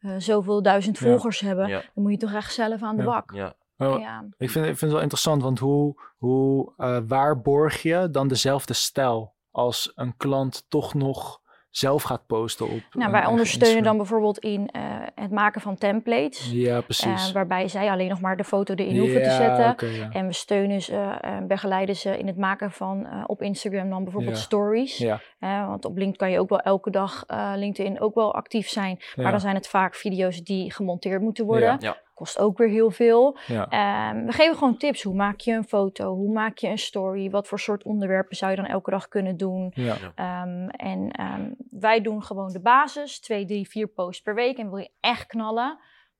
[0.00, 1.06] eh, eh, zoveel duizend Ja.
[1.06, 1.82] volgers hebben, Ja.
[1.94, 3.08] dan moet je toch echt zelf aan de Ja.
[3.08, 3.32] bak.
[3.34, 4.24] Ja, Ja.
[4.36, 8.74] Ik vind, ik vind het wel interessant, want hoe, hoe eh, waarborg je dan dezelfde
[8.74, 14.38] stijl als een klant toch nog zelf gaat posten op Nou, wij ondersteunen dan bijvoorbeeld
[14.38, 14.82] in eh,
[15.14, 16.50] het maken van templates.
[16.50, 17.28] Ja, precies.
[17.28, 19.88] eh, waarbij zij alleen nog maar de foto erin hoeven te Ja, zetten.
[19.88, 20.10] ja.
[20.10, 24.36] En we steunen ze en begeleiden ze in het maken van op Instagram dan bijvoorbeeld
[24.36, 24.42] Ja.
[24.42, 24.98] stories.
[24.98, 25.20] Ja,
[25.68, 28.96] want op LinkedIn kan je ook wel elke dag LinkedIn ook wel actief zijn.
[29.16, 31.78] Maar ja, dan zijn het vaak video's die gemonteerd moeten worden.
[32.18, 32.24] Ja.
[32.24, 32.26] Ja.
[32.26, 33.38] Kost ook weer heel veel.
[33.46, 33.68] ja.
[33.68, 35.02] Ehm, we geven gewoon tips.
[35.02, 36.14] Hoe maak je een foto?
[36.14, 37.30] Hoe maak je een story?
[37.30, 39.72] Wat voor soort onderwerpen zou je dan elke dag kunnen doen?
[39.74, 39.96] ja.
[40.14, 43.20] Ehm, en ehm, wij doen gewoon de basis.
[43.20, 44.58] Twee, drie, vier posts per week.
[44.58, 45.78] En wil je echt knallen,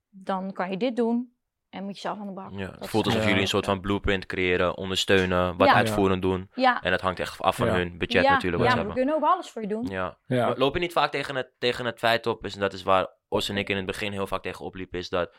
[0.09, 1.33] dan kan je dit doen.
[1.71, 2.51] En moet je zelf aan de bak.
[2.53, 2.67] ja.
[2.67, 3.27] Dat Het voelt alsof Ja.
[3.27, 5.75] jullie een soort van blueprint creëren, ondersteunen, wat Ja.
[5.75, 6.51] uitvoerend doen.
[6.55, 7.73] Ja, En dat hangt echt af van Ja.
[7.73, 8.63] hun budget ja, natuurlijk.
[8.63, 9.87] ja Wat ze maar we kunnen ook alles voor je doen.
[9.91, 10.19] Ja.
[10.27, 10.47] ja.
[10.47, 12.83] Maar Loop je niet vaak tegen het, tegen het feit op, is, en dat is
[12.83, 15.35] waar Os en ik in het begin heel vaak tegen opliepen, is dat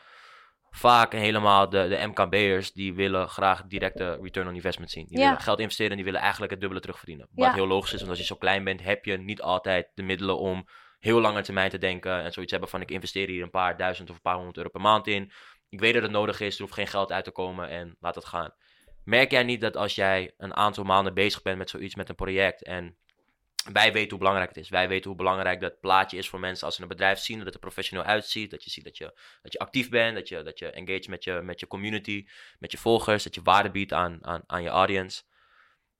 [0.70, 5.06] vaak helemaal de, de MKB'ers, die willen graag directe return on investment zien.
[5.06, 5.24] Die Ja.
[5.24, 7.28] willen geld investeren en die willen eigenlijk het dubbele terugverdienen.
[7.30, 7.54] Wat Ja.
[7.54, 10.38] heel logisch is, want als je zo klein bent, heb je niet altijd de middelen
[10.38, 10.66] om
[10.98, 14.08] heel lange termijn te denken en zoiets hebben van ik investeer hier een paar duizend
[14.10, 15.32] of een paar honderd euro per maand in.
[15.68, 18.14] Ik weet dat het nodig is, er hoeft geen geld uit te komen en laat
[18.14, 18.54] het gaan.
[19.04, 22.14] Merk jij niet dat als jij een aantal maanden bezig bent met zoiets, met een
[22.14, 22.96] project en
[23.72, 24.68] wij weten hoe belangrijk het is.
[24.68, 27.36] Wij weten hoe belangrijk dat plaatje is voor mensen als ze een bedrijf zien.
[27.36, 28.50] Dat het er professioneel uitziet.
[28.50, 30.14] Dat je ziet dat je, dat je actief bent.
[30.14, 32.26] Dat je, dat je engage met je, met je community.
[32.58, 33.24] Met je volgers.
[33.24, 35.22] Dat je waarde biedt aan, aan, aan je audience.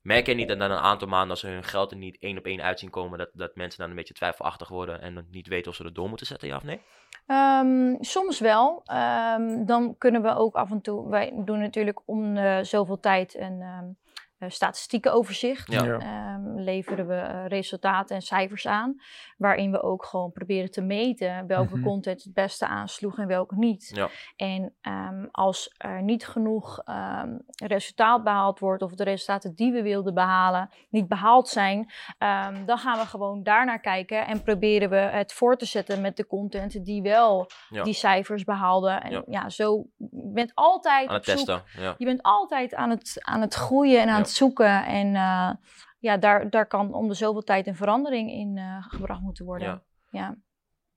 [0.00, 2.38] Merk je niet dat na een aantal maanden als ze hun geld er niet één
[2.38, 3.18] op één uit zien komen.
[3.18, 5.00] Dat, dat mensen dan een beetje twijfelachtig worden.
[5.00, 6.80] En niet weten of ze er door moeten zetten, ja of nee?
[7.26, 8.82] Ehm, soms wel.
[8.84, 11.08] Ehm, dan kunnen we ook af en toe.
[11.08, 13.88] Wij doen natuurlijk om eh, zoveel tijd een ehm
[14.40, 15.72] eh, statistiekenoverzicht.
[15.72, 15.84] Ja.
[15.84, 15.98] Ja.
[15.98, 19.00] Ehm, leveren we eh, resultaten en cijfers aan.
[19.36, 21.84] Waarin we ook gewoon proberen te meten welke Mhm.
[21.86, 23.90] content het beste aansloeg en welke niet.
[23.94, 24.08] Ja.
[24.36, 29.82] En ehm, als er niet genoeg ehm, resultaat behaald wordt, of de resultaten die we
[29.82, 34.96] wilden behalen niet behaald zijn, ehm, dan gaan we gewoon daarnaar kijken en proberen we
[34.96, 37.82] het voor te zetten met de content die wel Ja.
[37.82, 38.90] die cijfers behaalde.
[38.90, 39.22] En Ja.
[39.26, 41.46] ja, zo je bent altijd Aan het op zoek.
[41.46, 41.82] testen.
[41.82, 41.94] Ja.
[41.98, 44.28] Je bent altijd aan het, aan het groeien en aan Ja.
[44.30, 44.84] Het zoeken.
[44.84, 45.50] En eh,
[45.98, 49.68] ja, daar, daar kan om de zoveel tijd een verandering in eh, gebracht moeten worden.
[49.68, 49.82] Ja.
[50.10, 50.36] Ja.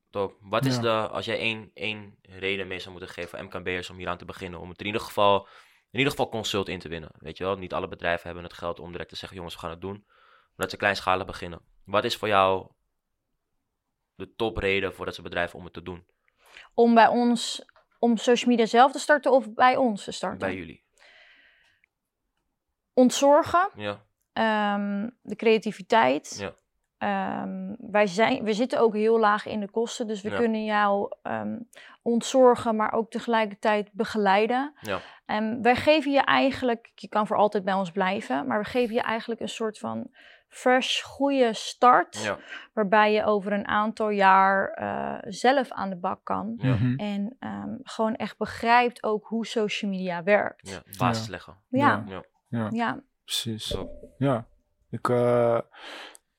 [0.10, 0.38] Top.
[0.40, 0.82] Wat is Ja.
[0.82, 4.18] de, als jij één, één reden mee zou moeten geven voor MKB'ers om hier aan
[4.18, 5.48] te beginnen, om het in ieder geval
[5.92, 7.12] in ieder geval consult in te winnen.
[7.18, 9.62] Weet je wel, niet alle bedrijven hebben het geld om direct te zeggen, jongens, we
[9.62, 10.04] gaan het doen.
[10.08, 11.62] Maar dat ze kleinschalig beginnen.
[11.86, 12.68] Wat is voor jou
[14.16, 16.06] de topreden voor dat ze bedrijven om het te doen?
[16.74, 17.66] Om bij ons,
[18.00, 20.40] om social media zelf te starten of bij ons te starten?
[20.40, 20.84] Bij jullie.
[22.94, 24.00] Ontzorgen, Ja,
[24.34, 26.36] ehm, de creativiteit.
[26.40, 26.54] Ja.
[26.98, 30.38] Ehm, wij, zijn, we zitten ook heel laag in de kosten, dus we Ja.
[30.38, 31.60] kunnen jou ehm,
[32.02, 34.74] ontzorgen, maar ook tegelijkertijd begeleiden.
[34.80, 38.66] ja, En wij geven je eigenlijk, je kan voor altijd bij ons blijven, maar we
[38.66, 40.08] geven je eigenlijk een soort van
[40.48, 42.38] fresh, goede start, ja,
[42.74, 46.54] waarbij je over een aantal jaar eh, zelf aan de bak kan.
[46.58, 46.74] ja.
[46.74, 46.96] Mhm.
[47.00, 50.70] En ehm, gewoon echt begrijpt ook hoe social media werkt.
[50.70, 50.82] ja.
[50.98, 51.56] Basis leggen.
[51.70, 52.04] Ja,
[52.54, 52.68] Ja.
[52.72, 53.68] Ja, precies.
[53.68, 53.92] Top.
[54.18, 54.48] Ja,
[54.90, 55.60] ik, eh,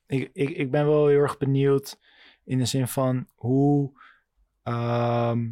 [0.07, 1.99] ik, ik, ik ben wel heel erg benieuwd
[2.45, 3.93] in de zin van hoe
[4.63, 5.49] ehm,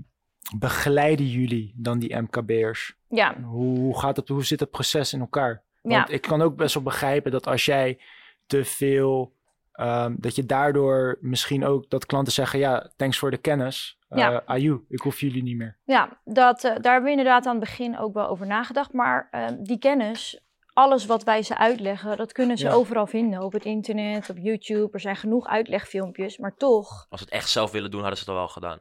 [0.56, 2.96] begeleiden jullie dan die MKB'ers?
[3.08, 3.40] ja.
[3.40, 5.62] Hoe, gaat het, hoe zit het proces in elkaar?
[5.82, 6.14] Want Ja.
[6.14, 7.98] ik kan ook best wel begrijpen dat als jij
[8.46, 9.36] te veel,
[9.72, 13.98] ehm, dat je daardoor misschien ook dat klanten zeggen, ja, thanks voor de kennis.
[14.10, 14.42] Uh, Ja.
[14.46, 15.78] Aju, ik hoef jullie niet meer.
[15.84, 18.92] Ja, dat, eh, daar hebben we inderdaad aan het begin ook wel over nagedacht.
[18.92, 20.40] Maar eh, die kennis,
[20.72, 22.72] alles wat wij ze uitleggen, dat kunnen ze Ja.
[22.72, 23.42] overal vinden.
[23.42, 24.88] Op het internet, op YouTube.
[24.92, 26.38] Er zijn genoeg uitlegfilmpjes.
[26.38, 28.78] Maar toch, Als ze het echt zelf willen doen, hadden ze het al wel gedaan.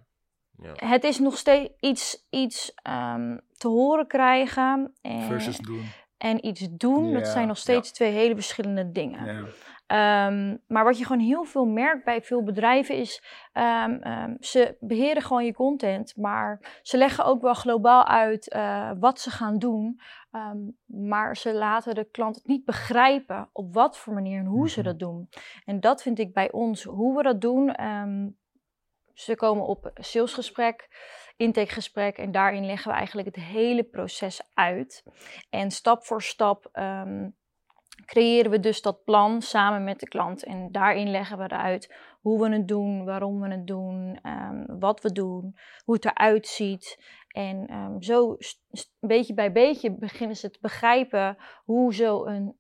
[0.58, 0.72] Ja.
[0.88, 4.94] het is nog steeds iets, iets ehm, te horen krijgen.
[5.02, 5.86] En, Versus doen.
[6.18, 9.48] en iets doen, dat zijn nog steeds twee hele verschillende dingen.
[9.92, 13.24] Ehm, maar wat je gewoon heel veel merkt bij veel bedrijven is,
[13.54, 18.92] ehm, ehm, ze beheren gewoon je content, maar ze leggen ook wel globaal uit eh,
[19.00, 20.00] wat ze gaan doen.
[20.86, 24.80] Maar ze laten de klant het niet begrijpen op wat voor manier en hoe ze
[24.80, 24.88] Mhm.
[24.88, 25.30] dat doen.
[25.66, 27.76] En dat vind ik bij ons, hoe we dat doen.
[29.14, 30.90] ze komen op salesgesprek,
[31.38, 35.04] intakegesprek en daarin leggen we eigenlijk het hele proces uit.
[35.50, 36.70] En stap voor stap
[38.06, 40.44] creëren we dus dat plan samen met de klant.
[40.44, 45.02] En daarin leggen we eruit hoe we het doen, waarom we het doen, ehm, wat
[45.02, 47.04] we doen, hoe het eruit ziet.
[47.28, 48.38] En ehm, zo
[49.00, 52.60] beetje bij beetje beginnen ze te begrijpen hoe zo'n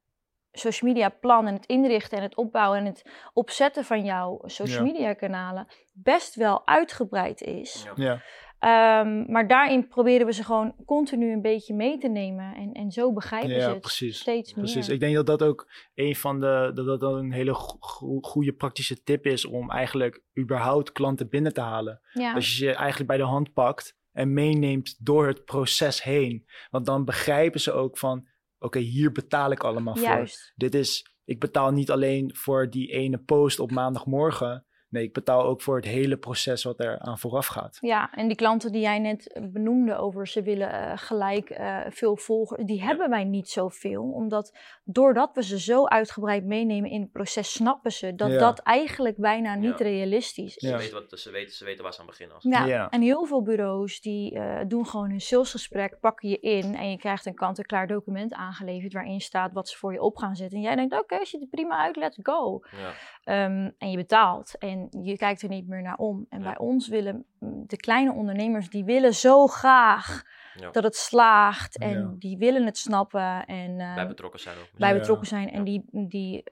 [0.51, 4.83] social media plan en het inrichten en het opbouwen en het opzetten van jouw social
[4.83, 7.87] media kanalen best wel uitgebreid is.
[7.95, 8.21] Ja.
[8.61, 12.55] Ehm, maar daarin proberen we ze gewoon continu een beetje mee te nemen.
[12.55, 14.19] En, en zo begrijpen Ja, ze het precies.
[14.19, 14.85] steeds Precies.
[14.87, 14.93] meer.
[14.95, 18.19] Ik denk dat dat ook een van de, dat dat dan een hele go- go-
[18.21, 22.01] goede praktische tip is om eigenlijk überhaupt klanten binnen te halen.
[22.13, 22.33] ja.
[22.33, 26.45] Dat je ze eigenlijk bij de hand pakt en meeneemt door het proces heen.
[26.69, 28.27] Want dan begrijpen ze ook van,
[28.59, 30.27] oké, hier betaal ik allemaal voor.
[30.55, 34.65] Dit is, ik betaal niet alleen voor die ene post op maandagmorgen.
[34.91, 37.77] Nee, ik betaal ook voor het hele proces wat er aan vooraf gaat.
[37.81, 42.17] Ja, en die klanten die jij net benoemde over ze willen eh, gelijk eh, veel
[42.17, 44.03] volgers, die hebben wij niet zoveel.
[44.03, 48.37] Omdat doordat we ze zo uitgebreid meenemen in het proces, snappen ze dat Ja.
[48.37, 49.85] dat eigenlijk bijna niet Ja.
[49.85, 50.69] realistisch is.
[50.69, 52.35] Ze, weten wat, ze, weten, ze weten waar ze aan beginnen.
[52.35, 52.89] Als Ja, Ja.
[52.89, 56.97] en heel veel bureaus die eh, doen gewoon hun salesgesprek, pakken je in en je
[56.97, 60.57] krijgt een kant-en-klaar document aangeleverd waarin staat wat ze voor je op gaan zetten.
[60.57, 62.61] En jij denkt, oké, ziet er prima uit, let's go.
[62.71, 62.93] Ja.
[63.23, 66.25] Ehm, en je betaalt en je kijkt er niet meer naar om.
[66.29, 66.45] En Ja.
[66.45, 70.23] bij ons willen mm, de kleine ondernemers, die willen zo graag
[70.55, 70.71] Ja.
[70.71, 71.77] dat het slaagt.
[71.77, 72.13] En Ja.
[72.17, 74.69] die willen het snappen en eh, Bij betrokken zijn ook.
[74.77, 74.97] bij Ja.
[74.99, 75.49] betrokken zijn.
[75.51, 75.63] En Ja.
[75.65, 76.43] die, die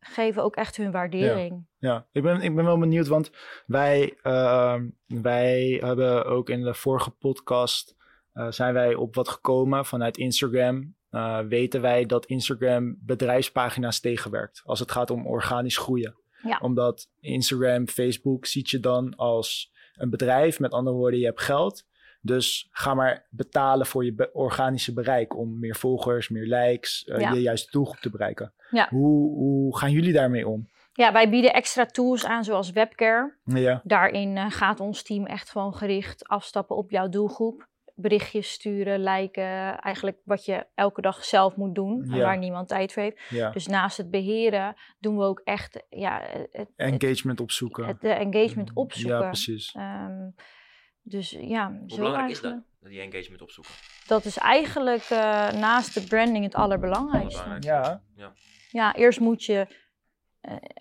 [0.00, 1.66] geven ook echt hun waardering.
[1.78, 3.30] Ja, ik ben, ik ben wel benieuwd, want
[3.66, 7.96] wij, ehm, wij hebben ook in de vorige podcast,
[8.32, 10.94] eh, zijn wij op wat gekomen vanuit Instagram.
[11.10, 16.14] Eh, weten wij dat Instagram bedrijfspagina's tegenwerkt als het gaat om organisch groeien.
[16.42, 16.58] Ja.
[16.62, 21.88] Omdat Instagram, Facebook ziet je dan als een bedrijf, met andere woorden, je hebt geld.
[22.22, 27.20] Dus ga maar betalen voor je be- organische bereik om meer volgers, meer likes, eh,
[27.20, 27.32] Ja.
[27.32, 28.52] je juiste doelgroep te bereiken.
[28.70, 28.88] Ja.
[28.90, 30.68] Hoe, hoe gaan jullie daarmee om?
[30.92, 33.36] Ja, wij bieden extra tools aan, zoals Webcare.
[33.44, 33.80] Ja.
[33.84, 37.68] Daarin eh, gaat ons team echt gewoon gericht afstappen op jouw doelgroep.
[38.00, 42.24] Berichtjes sturen, liken, eigenlijk wat je elke dag zelf moet doen en Ja.
[42.24, 43.20] waar niemand tijd voor heeft.
[43.28, 47.86] Ja, Dus naast het beheren doen we ook echt ja, het, het, engagement opzoeken.
[47.86, 49.18] het, de engagement opzoeken.
[49.20, 49.74] Ja, precies.
[49.74, 50.28] Ehm,
[51.02, 52.62] dus ja, Hoe zo belangrijk is dat?
[52.80, 53.74] Die engagement opzoeken.
[54.06, 55.18] Dat is eigenlijk eh,
[55.52, 57.42] naast de branding het allerbelangrijkste.
[57.42, 58.00] Allerbelangrijkste.
[58.16, 58.32] Ja,
[58.70, 59.66] Ja, eerst moet je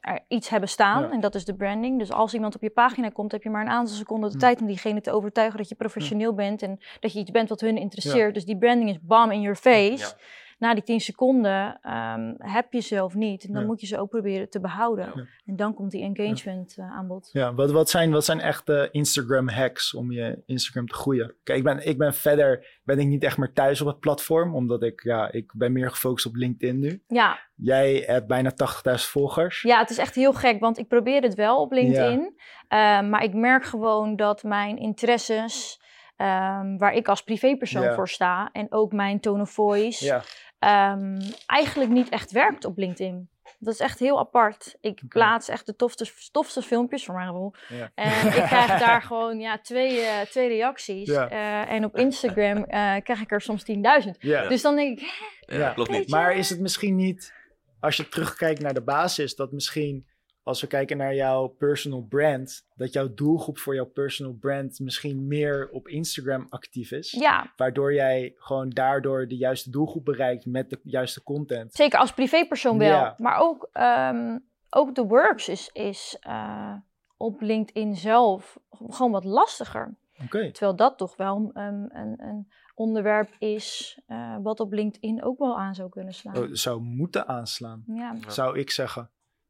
[0.02, 1.12] er iets hebben staan Ja.
[1.12, 2.00] en dat is de branding.
[2.00, 4.42] Dus als iemand op je pagina komt, heb je maar een aantal seconden de Hm.
[4.42, 7.62] tijd om diegene te overtuigen dat je professioneel bent en dat je iets bent wat
[7.62, 8.34] hun interesseert.
[8.34, 9.98] Dus die branding is bam in your face.
[9.98, 10.12] Ja.
[10.60, 13.44] Na die 10 seconden ehm, heb je zelf niet.
[13.46, 13.68] En dan Ja.
[13.68, 15.06] moet je ze ook proberen te behouden.
[15.16, 15.26] Ja.
[15.46, 17.30] En dan komt die engagement eh, aan bod.
[17.32, 21.36] Ja, wat, wat, zijn, wat zijn echte Instagram hacks om je Instagram te groeien?
[21.44, 24.56] Kijk, ik ben, ik ben verder ben ik niet echt meer thuis op het platform,
[24.56, 27.04] omdat ik, ja, ik ben meer gefocust op LinkedIn nu.
[27.08, 29.62] Ja, Jij hebt bijna 80.000 volgers.
[29.62, 32.34] ja, het is echt heel gek, want ik probeer het wel op LinkedIn.
[32.68, 35.82] eh, maar ik merk gewoon dat mijn interesses,
[36.16, 37.94] ehm, waar ik als privépersoon Ja.
[37.94, 40.22] voor sta, en ook mijn tone of voice, Ja,
[40.60, 43.30] ehm, eigenlijk niet echt werkt op LinkedIn.
[43.60, 44.78] Dat is echt heel apart.
[44.82, 47.92] Ik plaats echt de tofste, tofste filmpjes voor mijn ja.
[47.96, 51.08] En ik krijg daar gewoon ja, twee, eh, twee reacties.
[51.08, 51.30] Ja.
[51.30, 53.64] Eh, en op Instagram eh, krijg ik er soms
[54.04, 54.12] 10.000.
[54.20, 54.48] ja.
[54.48, 56.10] Dus dan denk ik, klopt niet.
[56.10, 57.34] Maar is het misschien niet,
[57.80, 60.08] als je terugkijkt naar de basis, dat misschien
[60.44, 65.28] als we kijken naar jouw personal brand, dat jouw doelgroep voor jouw personal brand misschien
[65.28, 67.12] meer op Instagram actief is?
[67.12, 71.74] ja, Waardoor jij gewoon daardoor de juiste doelgroep bereikt met de juiste content.
[71.74, 72.90] zeker als privépersoon wel.
[72.90, 73.14] Ja.
[73.18, 74.38] Maar ook, ehm,
[74.70, 76.74] ook de works is, is eh,
[77.18, 79.98] op LinkedIn zelf gewoon wat lastiger.
[80.24, 80.52] Oké.
[80.52, 85.58] Terwijl dat toch wel een, een, een onderwerp is eh, wat op LinkedIn ook wel
[85.58, 86.38] aan zou kunnen slaan.
[86.38, 87.84] Oh, zou moeten aanslaan.
[87.88, 88.16] Ja.
[88.28, 89.10] zou ik zeggen.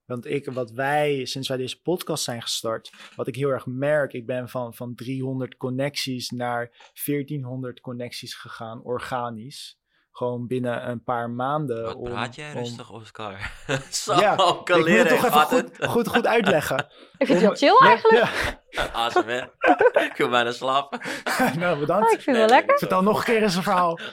[0.09, 4.13] Want ik, wat wij, sinds wij deze podcast zijn gestart, wat ik heel erg merk,
[4.13, 9.77] ik ben van, van 300 connecties naar 1400 connecties gegaan, organisch.
[10.19, 11.83] Gewoon binnen een paar maanden.
[11.83, 13.51] Wat om- praat jij om- rustig, Oscar?
[13.89, 15.07] Zo, Ja, kan Ik moet leren.
[15.07, 15.41] het toch even
[15.79, 16.77] goed, goed, goed uitleggen.
[17.17, 18.57] Ik vind het heel chill eigenlijk.
[18.69, 19.51] Ja, ASMR.
[19.93, 20.99] Ik wil bijna slapen.
[21.59, 22.05] nou, bedankt.
[22.07, 22.77] Oh, ik vind het Nee, wel lekker.
[22.77, 23.99] Vertel nog een keer eens een verhaal.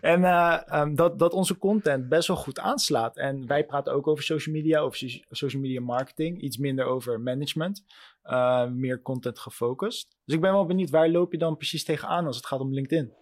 [0.00, 3.16] En eh, ehm, dat, dat onze content best wel goed aanslaat.
[3.16, 6.40] En wij praten ook over social media, over so- social media marketing.
[6.42, 7.84] Iets minder over management.
[8.22, 10.16] eh, meer content gefocust.
[10.24, 12.72] Dus ik ben wel benieuwd, waar loop je dan precies tegenaan als het gaat om
[12.74, 13.12] LinkedIn?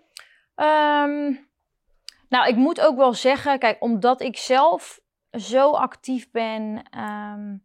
[0.55, 1.33] Ehm,
[2.33, 7.57] nou, ik moet ook wel zeggen, kijk, omdat ik zelf zo actief ben ehm,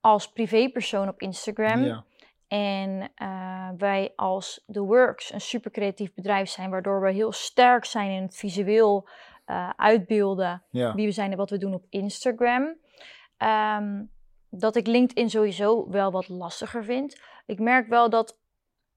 [0.00, 1.84] als privépersoon op Instagram.
[1.84, 2.04] Ja,
[2.48, 7.84] En eh, wij als The Works een super creatief bedrijf zijn, waardoor we heel sterk
[7.84, 9.08] zijn in het visueel
[9.44, 12.76] eh, uitbeelden ja, wie we zijn en wat we doen op Instagram.
[13.36, 14.04] Ehm,
[14.50, 17.20] dat ik LinkedIn sowieso wel wat lastiger vind.
[17.46, 18.38] Ik merk wel dat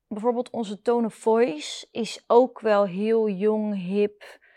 [0.08, 4.48] bijvoorbeeld onze tone of voice is ook wel heel jong, hip.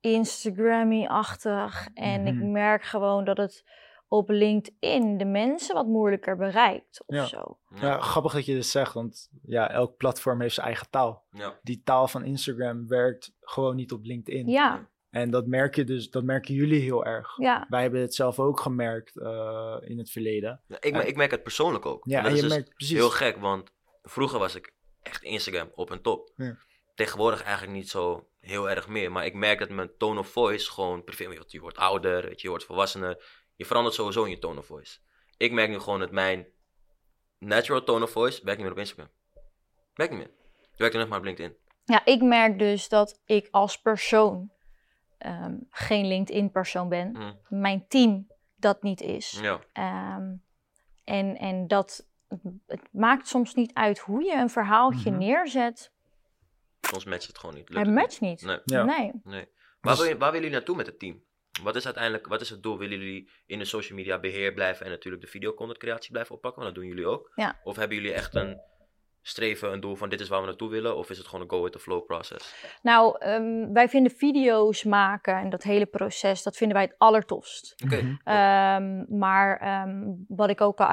[0.00, 1.88] Instagrammy-achtig.
[1.94, 2.50] En ik Mhm.
[2.52, 3.64] merk gewoon dat het
[4.08, 7.24] op LinkedIn de mensen wat moeilijker bereikt of Ja.
[7.24, 7.58] zo.
[7.74, 11.24] ja, grappig dat je dit zegt, want ja, elk platform heeft zijn eigen taal.
[11.30, 11.58] Ja.
[11.62, 14.46] Die taal van Instagram werkt gewoon niet op LinkedIn.
[14.48, 17.36] Ja, En dat merk je dus, dat merken jullie heel erg.
[17.36, 17.66] ja.
[17.68, 20.60] Wij hebben het zelf ook gemerkt eh, in het verleden.
[20.66, 22.04] Ja, Ik, ik merk het persoonlijk ook.
[22.04, 22.96] Ja, dat en is je dus merkt precies.
[22.96, 23.70] heel gek, want
[24.02, 26.32] vroeger was ik echt Instagram op en top.
[26.36, 26.56] Ja.
[26.94, 29.12] Tegenwoordig eigenlijk niet zo heel erg meer.
[29.12, 31.04] Maar ik merk dat mijn tone of voice gewoon...
[31.04, 33.24] privé- want Je wordt ouder, weet je, je wordt volwassener.
[33.56, 34.98] Je verandert sowieso in je tone of voice.
[35.36, 36.46] Ik merk nu gewoon dat mijn
[37.38, 39.08] natural tone of voice werkt niet meer op Instagram.
[39.94, 40.32] Werkt niet meer.
[40.70, 41.56] Het werkt alleen nog maar op LinkedIn.
[41.84, 44.50] Ja, ik merk dus dat ik als persoon
[45.18, 47.10] ehm, geen LinkedIn-persoon ben.
[47.12, 47.38] Mm.
[47.48, 48.26] Mijn team
[48.56, 49.38] dat niet is.
[49.42, 49.60] Ja.
[49.72, 50.34] Ehm,
[51.04, 52.08] en, en dat
[52.66, 55.18] het maakt soms niet uit hoe je een verhaaltje Mhm.
[55.18, 55.92] neerzet.
[56.90, 57.68] Soms matcht het gewoon niet.
[57.68, 58.42] Lukt Het het matcht niet.
[58.42, 58.58] Nee.
[58.64, 58.84] Ja.
[58.84, 59.12] Nee.
[59.24, 59.48] Nee.
[59.80, 61.22] Waar, Dus- wil je, waar willen jullie naartoe met het team?
[61.62, 62.78] Wat is uiteindelijk, wat is het doel?
[62.78, 66.62] Willen jullie in de social media beheer blijven en natuurlijk de videocontent creatie blijven oppakken?
[66.62, 67.32] Want dat doen jullie ook.
[67.34, 67.60] Ja.
[67.64, 68.60] Of hebben jullie echt een
[69.22, 70.96] streven, een doel van dit is waar we naartoe willen?
[70.96, 72.54] Of is het gewoon een go with the flow process?
[72.82, 77.74] Nou, ehm, wij vinden video's maken en dat hele proces, dat vinden wij het allertofst.
[77.84, 77.96] Oké.
[77.96, 78.14] Mhm.
[78.24, 80.86] Ehm, maar ehm, wat ik ook al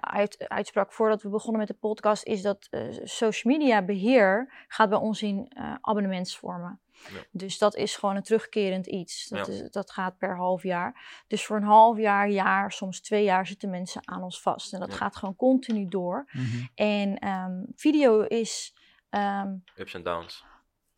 [0.00, 4.88] uit, uitsprak voordat we begonnen met de podcast, is dat eh, social media beheer gaat
[4.88, 6.80] bij ons in eh, abonnementsvormen.
[7.12, 7.20] Ja.
[7.30, 9.28] Dus dat is gewoon een terugkerend iets.
[9.28, 9.52] Dat, Ja.
[9.52, 11.22] is, dat gaat per half jaar.
[11.26, 14.72] Dus voor een half jaar, jaar, soms twee jaar zitten mensen aan ons vast.
[14.72, 14.96] En dat Ja.
[14.96, 16.30] gaat gewoon continu door.
[16.32, 16.64] Mhm.
[16.74, 18.74] En ehm, video is
[19.10, 20.44] ehm, Ups en downs.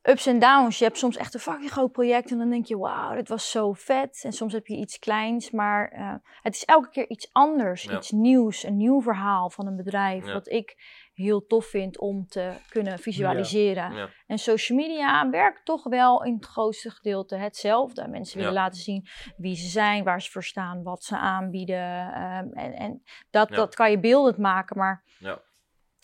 [0.03, 0.79] ups en downs.
[0.79, 3.51] Je hebt soms echt een fucking groot project en dan denk je, wauw, dit was
[3.51, 4.21] zo vet.
[4.25, 7.97] En soms heb je iets kleins, maar eh, het is elke keer iets anders, Ja.
[7.97, 10.27] iets nieuws, een nieuw verhaal van een bedrijf.
[10.27, 10.33] Ja.
[10.33, 10.77] Wat ik
[11.21, 13.93] heel tof vind om te kunnen visualiseren.
[13.93, 14.09] Ja.
[14.27, 18.09] En social media werkt toch wel in het grootste gedeelte hetzelfde.
[18.09, 18.61] Mensen willen Ja.
[18.61, 19.07] laten zien
[19.37, 22.13] wie ze zijn, waar ze voor staan, wat ze aanbieden.
[22.15, 23.57] ehm, en en dat, Ja.
[23.57, 25.41] dat kan je beeldend maken, maar Ja.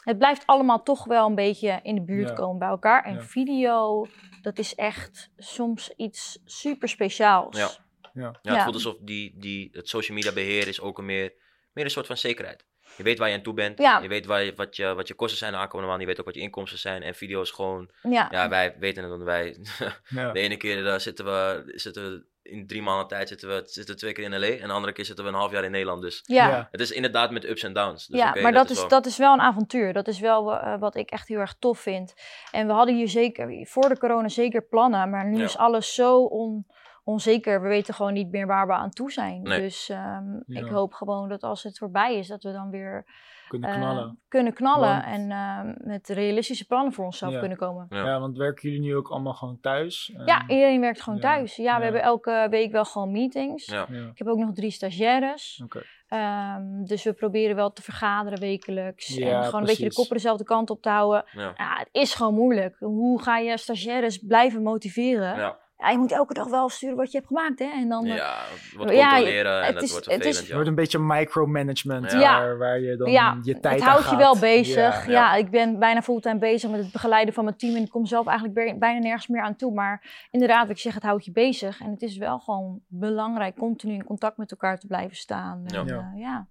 [0.04, 2.34] het blijft allemaal toch wel een beetje in de buurt Ja.
[2.34, 3.04] komen bij elkaar.
[3.04, 3.20] En Ja.
[3.20, 4.06] video,
[4.42, 7.56] dat is echt soms iets super speciaals.
[7.58, 7.68] Ja.
[8.12, 8.22] Ja.
[8.22, 8.62] Ja, het Ja.
[8.62, 11.32] voelt alsof die, die, het social media beheer is ook een meer,
[11.72, 12.64] meer een soort van zekerheid.
[12.96, 13.78] Je weet waar je aan toe bent.
[13.78, 13.98] Ja.
[13.98, 16.00] Je weet waar je, wat, je, wat je kosten zijn de aankomende maand.
[16.00, 17.02] Je weet ook wat je inkomsten zijn.
[17.02, 19.56] En video is gewoon, Ja, ja, wij weten het, want wij,
[20.08, 20.32] Ja.
[20.32, 23.94] de ene keer eh, zitten, we, zitten we in drie maanden tijd zitten we, zitten
[23.94, 24.46] we twee keer in LA.
[24.46, 26.02] En de andere keer zitten we een half jaar in Nederland.
[26.02, 26.48] Dus ja.
[26.48, 26.68] Ja.
[26.70, 28.06] het is inderdaad met ups en downs.
[28.06, 29.92] Dus ja, maar dat, is, wel- dat is wel een avontuur.
[29.92, 32.14] Dat is wel eh, wat ik echt heel erg tof vind.
[32.50, 35.10] En we hadden hier zeker, voor de corona zeker plannen.
[35.10, 35.44] Maar nu Ja.
[35.44, 36.66] is alles zo on,
[37.06, 37.62] onzeker.
[37.62, 39.42] We weten gewoon niet meer waar we aan toe zijn.
[39.42, 39.60] Nee.
[39.60, 40.60] Dus ehm, Ja.
[40.60, 43.04] ik hoop gewoon dat als het voorbij is, dat we dan weer
[43.48, 44.18] Kunnen eh, knallen.
[44.28, 44.88] kunnen knallen.
[44.88, 47.38] Want- En ehm, met realistische plannen voor onszelf Ja.
[47.38, 47.86] kunnen komen.
[47.88, 48.04] Ja.
[48.04, 48.20] Ja.
[48.20, 50.12] want werken jullie nu ook allemaal gewoon thuis?
[50.16, 51.56] En- Ja, iedereen werkt gewoon ja, thuis.
[51.56, 51.82] Ja, we ja.
[51.82, 53.66] hebben elke week wel gewoon meetings.
[53.66, 53.86] Ja.
[53.90, 55.60] Ja, Ik heb ook nog drie stagiaires.
[55.64, 55.82] oké.
[56.08, 59.06] Ehm, dus we proberen wel te vergaderen wekelijks.
[59.16, 61.24] Ja, en gewoon een beetje de koppen dezelfde kant op te houden.
[61.32, 61.52] Ja.
[61.56, 62.76] Ja, het is gewoon moeilijk.
[62.78, 65.36] Hoe ga je stagiaires blijven motiveren?
[65.36, 65.58] Ja.
[65.78, 65.90] Ja.
[65.90, 67.64] je moet elke dag wel sturen wat je hebt gemaakt, hè?
[67.64, 68.44] En dan, eh, ja,
[68.76, 72.18] wat Ja, controleren en het dat is- wordt het is- wordt een beetje micromanagement Ja.
[72.18, 74.18] waar, waar je dan ja, je tijd het houdt je gaat.
[74.18, 75.06] wel bezig.
[75.06, 75.10] Ja.
[75.12, 75.34] Ja.
[75.34, 77.74] ik ben bijna fulltime bezig met het begeleiden van mijn team.
[77.76, 79.72] En ik kom zelf eigenlijk bij- bijna nergens meer aan toe.
[79.74, 81.80] Maar inderdaad, wat ik zeg, het houdt je bezig.
[81.80, 85.62] En het is wel gewoon belangrijk continu in contact met elkaar te blijven staan.
[85.66, 85.78] Ja.
[85.78, 86.10] En, Ja.
[86.14, 86.48] eh, ja.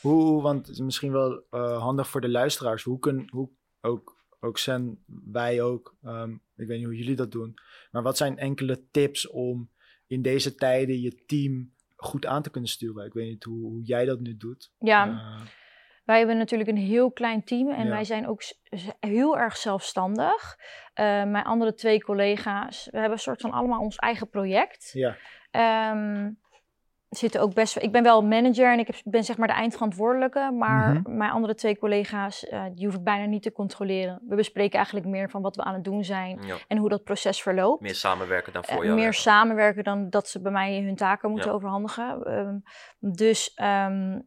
[0.00, 2.82] Hoe, hoe- want het is misschien wel eh, handig voor de luisteraars.
[2.82, 3.48] Hoe kunnen, hoe,
[3.80, 7.54] ook, ook Sen, wij ook, ehm, ik weet niet hoe jullie dat doen.
[7.90, 9.70] Maar wat zijn enkele tips om
[10.06, 13.04] in deze tijden je team goed aan te kunnen sturen?
[13.06, 14.72] Ik weet niet hoe, hoe jij dat nu doet.
[14.78, 15.06] ja.
[15.08, 15.46] Eh,
[16.04, 17.90] Wij hebben natuurlijk een heel klein team en Ja.
[17.90, 18.42] wij zijn ook
[19.00, 20.56] heel erg zelfstandig.
[20.94, 24.90] Eh, mijn andere twee collega's, we hebben een soort van allemaal ons eigen project.
[24.92, 25.16] ja,
[25.50, 26.30] Ehm,
[27.10, 27.76] zitten ook best.
[27.76, 30.50] Ik ben wel manager en ik ben zeg maar de eindverantwoordelijke.
[30.58, 31.16] Maar Mhm.
[31.16, 34.20] mijn andere twee collega's, eh, die hoef ik bijna niet te controleren.
[34.28, 36.56] We bespreken eigenlijk meer van wat we aan het doen zijn Ja.
[36.68, 37.80] en hoe dat proces verloopt.
[37.82, 38.96] Meer samenwerken dan Eh, voor jou.
[38.96, 41.54] meer samenwerken dan dat ze bij mij hun taken moeten Ja.
[41.54, 42.22] overhandigen.
[42.24, 42.58] Ehm,
[43.12, 44.18] dus ehm,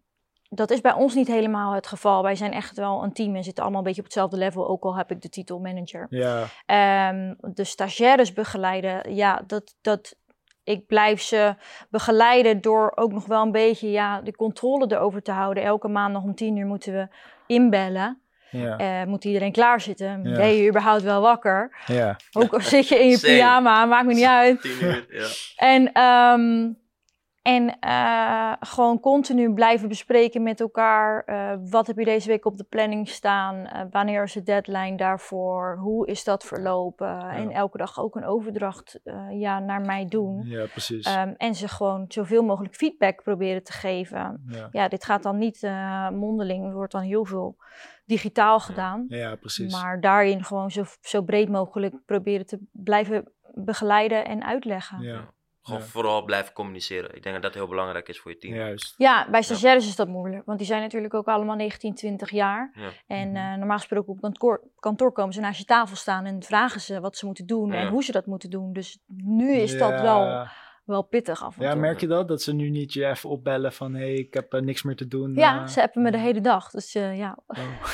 [0.50, 2.24] dat is bij ons niet helemaal het geval.
[2.24, 4.84] Wij zijn echt wel een team en zitten allemaal een beetje op hetzelfde level, ook
[4.84, 6.08] al heb ik de titel manager.
[6.10, 10.16] ja, Ehm, de stagiaires begeleiden, ja, dat, dat,
[10.64, 11.56] ik blijf ze
[11.90, 15.64] begeleiden door ook nog wel een beetje ja, de controle erover te houden.
[15.64, 17.08] Elke maandag om tien uur moeten we
[17.48, 18.22] inbellen.
[18.50, 20.24] ja, Eh, moet iedereen klaarzitten?
[20.24, 20.36] Ja.
[20.38, 21.76] Ben je überhaupt wel wakker?
[21.86, 24.62] ja, Ook al zit je in je pyjama, maakt me niet uit.
[24.62, 25.28] Tien uur, ja.
[25.56, 26.72] En, ehm,
[27.44, 31.24] en eh, gewoon continu blijven bespreken met elkaar.
[31.24, 33.66] eh, wat heb je deze week op de planning staan?
[33.66, 35.78] Eh, wanneer is de deadline daarvoor?
[35.78, 37.20] Hoe is dat verlopen?
[37.20, 40.42] En elke dag ook een overdracht ja, naar mij doen.
[40.46, 41.06] ja, precies.
[41.06, 44.44] Ehm, en ze gewoon zoveel mogelijk feedback proberen te geven.
[44.48, 44.70] ja.
[44.72, 45.62] Ja, dit gaat dan niet
[46.12, 46.66] mondeling.
[46.66, 47.58] Er wordt dan heel veel
[48.06, 49.06] digitaal gedaan.
[49.08, 49.72] ja, precies.
[49.72, 55.02] Maar daarin gewoon zo, zo breed mogelijk proberen te blijven begeleiden en uitleggen.
[55.02, 55.86] Ja, Gewoon Ja.
[55.86, 57.16] vooral blijven communiceren.
[57.16, 58.54] Ik denk dat dat heel belangrijk is voor je team.
[58.56, 58.96] juist.
[59.32, 60.46] bij stagiaires is dat moeilijk.
[60.46, 62.72] Want die zijn natuurlijk ook allemaal 19, 20 jaar.
[62.76, 62.90] Ja.
[63.08, 66.82] En eh, normaal gesproken op kantoor, kantoor komen ze naast je tafel staan en vragen
[66.82, 67.80] ze wat ze moeten doen Ja.
[67.80, 68.74] en hoe ze dat moeten doen.
[68.74, 70.52] Dus nu is dat wel, Ja.
[70.86, 71.80] wel pittig af en Ja, toe.
[71.80, 72.28] merk je dat?
[72.28, 73.94] Dat ze nu niet je even opbellen van...
[73.94, 75.34] hé, hey, ik heb eh, niks meer te doen.
[75.36, 75.68] Ja, eh.
[75.68, 76.70] ze appen me de hele dag.
[76.70, 77.38] Dus eh, ja,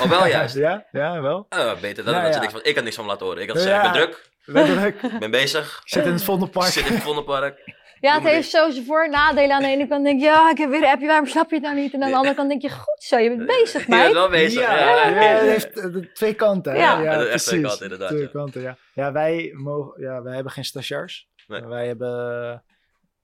[0.01, 0.55] Oh, wel juist.
[0.55, 1.45] ja, ja, wel.
[1.49, 2.39] Eh, beter dan Ja, dat ze ja.
[2.41, 3.41] niks van, ik had niks van laten horen.
[3.41, 3.63] Ik had Ja.
[3.63, 5.01] gezegd, ik ben druk, Letterlijk.
[5.03, 5.79] ik ben bezig.
[5.83, 6.67] Ik zit in het Vondelpark.
[6.67, 7.73] Ik zit in het Vondelpark.
[7.99, 9.55] ja het heeft zo zijn voor- en nadelen.
[9.55, 11.55] Aan de ene kant denk je, ja, ik heb weer een appje, waarom snap je
[11.55, 11.93] het nou niet?
[11.93, 14.13] En aan de andere kant denk je, goed zo, je bent bezig, Je bent meid.
[14.13, 14.61] wel bezig.
[14.61, 16.71] Ja, Ja, ja, het heeft eh, twee kanten.
[16.73, 16.77] hè?
[16.79, 17.01] Ja.
[17.01, 17.61] Ja, echt twee precies.
[17.61, 18.27] kanten, inderdaad, Twee ja.
[18.27, 18.77] kanten, ja.
[18.93, 21.27] Ja, wij, mogen, ja, wij hebben geen stagiairs.
[21.47, 21.61] Nee.
[21.61, 22.63] Wij hebben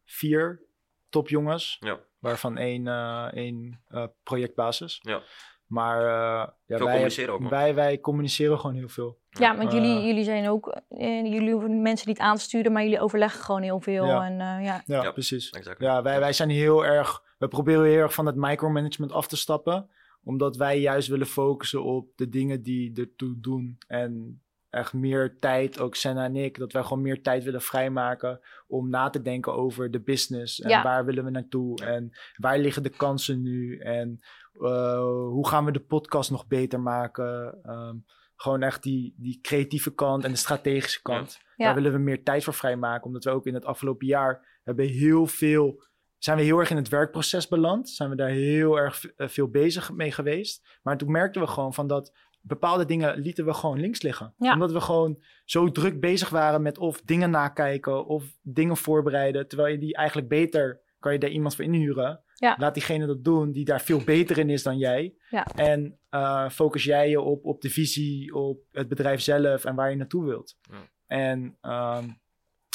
[0.05, 0.61] vier
[1.09, 1.99] topjongens, Ja.
[2.19, 4.99] waarvan één, eh, één eh, projectbasis.
[5.01, 5.21] Ja.
[5.67, 7.49] Maar eh, ja, wij, communiceren ook, man.
[7.49, 9.17] wij, wij communiceren gewoon heel veel.
[9.29, 10.05] Ja, want jullie, Eh.
[10.05, 13.61] jullie zijn ook, eh, jullie hoeven mensen niet aan te sturen, maar jullie overleggen gewoon
[13.61, 14.05] heel veel.
[14.05, 14.25] Ja.
[14.25, 15.11] En eh, ja, Ja, Ja.
[15.11, 15.53] precies.
[15.77, 17.23] Ja, wij, wij zijn heel erg.
[17.37, 19.89] We proberen heel erg van het micromanagement af te stappen.
[20.23, 23.77] Omdat wij juist willen focussen op de dingen die ertoe doen.
[23.87, 28.39] En echt meer tijd, ook Senna en ik, dat wij gewoon meer tijd willen vrijmaken
[28.67, 30.61] om na te denken over de business.
[30.61, 30.83] En Ja.
[30.83, 31.85] waar willen we naartoe?
[31.85, 33.77] En waar liggen de kansen nu?
[33.77, 34.19] En
[34.61, 37.59] eh, hoe gaan we de podcast nog beter maken?
[37.63, 37.95] Ehm,
[38.35, 41.39] gewoon echt die, die creatieve kant en de strategische kant.
[41.55, 41.65] Ja.
[41.65, 43.05] Daar willen we meer tijd voor vrijmaken.
[43.05, 45.83] Omdat we ook in het afgelopen jaar hebben heel veel.
[46.17, 47.89] Zijn we heel erg in het werkproces beland?
[47.89, 50.79] Zijn we daar heel erg eh, veel bezig mee geweest?
[50.83, 54.33] Maar toen merkten we gewoon van dat bepaalde dingen lieten we gewoon links liggen.
[54.37, 54.53] Ja.
[54.53, 59.47] Omdat we gewoon zo druk bezig waren met of dingen nakijken of dingen voorbereiden.
[59.47, 62.23] Terwijl je die eigenlijk beter, kan je daar iemand voor inhuren.
[62.37, 62.55] Ja.
[62.59, 65.15] Laat diegene dat doen die daar veel beter in is dan jij.
[65.29, 65.45] Ja.
[65.45, 69.89] En eh, focus jij je op, op de visie, op het bedrijf zelf en waar
[69.89, 70.57] je naartoe wilt.
[70.61, 70.89] Ja.
[71.07, 72.09] En ehm,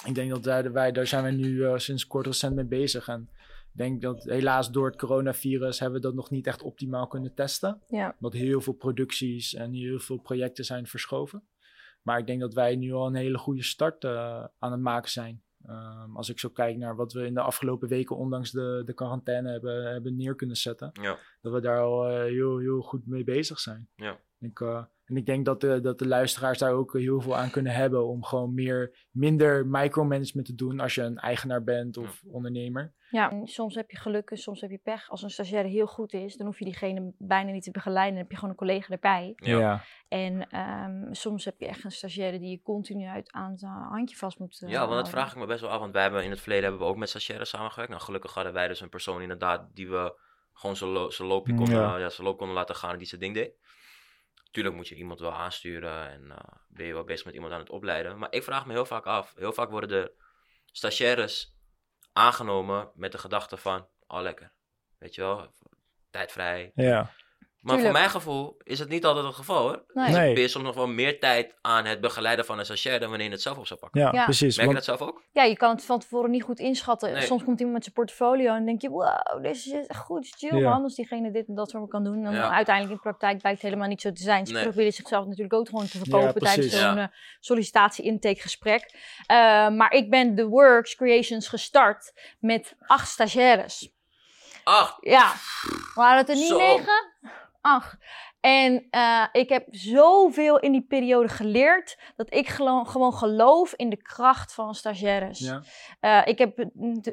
[0.04, 3.08] ik denk dat daar, wij, daar zijn we nu eh, sinds kort recent mee bezig.
[3.08, 3.28] En
[3.72, 7.34] Ik denk dat helaas door het coronavirus hebben we dat nog niet echt optimaal kunnen
[7.34, 7.82] testen.
[7.88, 8.16] Ja.
[8.18, 11.42] Dat heel veel producties en heel veel projecten zijn verschoven.
[12.02, 15.10] Maar ik denk dat wij nu al een hele goede start uh, aan het maken
[15.10, 15.42] zijn.
[15.68, 18.92] Um, als ik zo kijk naar wat we in de afgelopen weken, ondanks de, de
[18.92, 20.90] quarantaine, hebben, hebben neer kunnen zetten.
[20.92, 21.18] Ja.
[21.40, 23.88] Dat we daar al uh, heel, heel goed mee bezig zijn.
[23.96, 24.18] Ja.
[24.38, 27.50] Ik, uh, en ik denk dat de, dat de luisteraars daar ook heel veel aan
[27.50, 32.22] kunnen hebben om gewoon meer, minder micromanagement te doen als je een eigenaar bent of
[32.26, 32.94] ondernemer.
[33.10, 35.10] Ja, en soms heb je geluk en soms heb je pech.
[35.10, 38.12] Als een stagiaire heel goed is, dan hoef je diegene bijna niet te begeleiden.
[38.12, 39.32] Dan heb je gewoon een collega erbij.
[39.36, 39.82] Ja.
[40.08, 44.16] En ehm, soms heb je echt een stagiaire die je continu uit aan zijn handje
[44.16, 45.80] vast moet eh, Ja, want dat vraag ik me best wel af.
[45.80, 47.90] Want wij hebben in het verleden hebben we ook met stagiaires samengewerkt.
[47.90, 51.54] Nou, gelukkig hadden wij dus een persoon inderdaad die we gewoon zijn lo zijn loopje
[51.54, 51.96] konden, Ja.
[51.96, 52.08] ja.
[52.08, 53.52] zijn loop konden laten gaan en die zijn ding deed.
[54.50, 57.58] Tuurlijk moet je iemand wel aansturen en eh, ben je wel bezig met iemand aan
[57.58, 58.18] het opleiden.
[58.18, 59.34] Maar ik vraag me heel vaak af.
[59.36, 60.12] Heel vaak worden de
[60.64, 61.56] stagiaires
[62.12, 64.52] aangenomen met de gedachte van, oh lekker,
[64.98, 65.54] weet je wel,
[66.10, 66.72] tijd vrij.
[66.74, 67.12] Ja.
[67.60, 69.84] Maar voor mijn gevoel is het niet altijd het geval hoor.
[69.92, 70.12] Nee.
[70.12, 70.32] Nee.
[70.32, 73.26] Ben je soms nog wel meer tijd aan het begeleiden van een stagiair dan wanneer
[73.26, 74.00] je het zelf op zou pakken.
[74.00, 74.24] Ja, Ja.
[74.24, 74.56] precies.
[74.56, 75.22] Merk je Want, dat zelf ook?
[75.32, 77.12] Ja, je kan het van tevoren niet goed inschatten.
[77.12, 77.22] Nee.
[77.22, 80.24] Soms komt iemand met zijn portfolio en dan denk je, wow, deze is echt goed,
[80.24, 80.70] is chill Ja.
[80.70, 80.82] man.
[80.82, 82.24] Als diegene dit en dat voor me kan doen.
[82.24, 82.50] En Ja.
[82.50, 84.46] uiteindelijk in de praktijk blijkt het helemaal niet zo te zijn.
[84.46, 84.62] Ze Nee.
[84.62, 86.96] proberen zichzelf natuurlijk ook gewoon te verkopen tijdens zo'n Ja.
[87.02, 87.06] eh,
[87.40, 88.94] sollicitatie-intakegesprek.
[89.26, 89.36] Eh,
[89.68, 93.90] maar ik ben de Works Creations gestart met acht stagiaires.
[94.64, 95.32] Ach, Ja,
[95.94, 96.58] waren het er niet Zo.
[96.58, 97.08] negen?
[97.60, 97.96] Acht.
[98.40, 103.90] En eh, ik heb zoveel in die periode geleerd dat ik gelo- gewoon geloof in
[103.90, 105.38] de kracht van stagiaires.
[105.38, 105.62] ja.
[106.00, 106.56] Eh, ik heb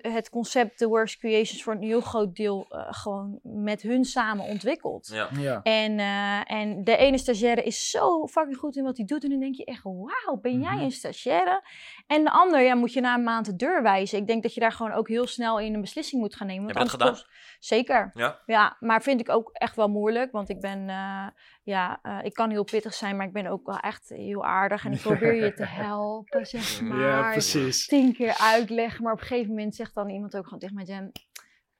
[0.01, 4.45] het- concept The Works Creations voor een heel groot deel eh, gewoon met hun samen
[4.45, 5.07] ontwikkeld.
[5.07, 5.29] ja.
[5.39, 5.59] Ja.
[5.63, 9.23] En, eh, en de ene stagiaire is zo fucking goed in wat hij doet.
[9.23, 10.83] En dan denk je echt, wauw, ben jij Mhm.
[10.83, 11.61] een stagiaire?
[12.07, 14.17] En de ander, ja, moet je na een maand de deur wijzen.
[14.19, 16.73] Ik denk dat je daar gewoon ook heel snel in een beslissing moet gaan nemen.
[16.73, 17.27] want Heb je dat kost-
[17.59, 18.09] Zeker.
[18.13, 18.39] Ja?
[18.45, 20.31] Ja, maar vind ik ook echt wel moeilijk.
[20.31, 21.27] Want ik ben, eh,
[21.63, 24.85] ja, eh, ik kan heel pittig zijn, maar ik ben ook wel echt heel aardig.
[24.85, 26.99] En ik probeer je te helpen, zeg maar.
[26.99, 27.87] ja, precies.
[27.87, 29.03] Tien keer uitleggen.
[29.03, 31.11] Maar op een gegeven moment zegt dan iemand ook gewoon tegen mij, Jen,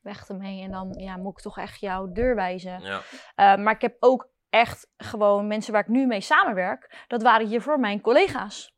[0.02, 0.62] weg ermee.
[0.64, 2.82] En dan ja, moet ik toch echt jouw deur wijzen.
[2.82, 3.02] Ja.
[3.36, 7.04] Uh, maar ik heb ook echt gewoon mensen waar ik nu mee samenwerk.
[7.08, 8.76] Dat waren hiervoor mijn collega's.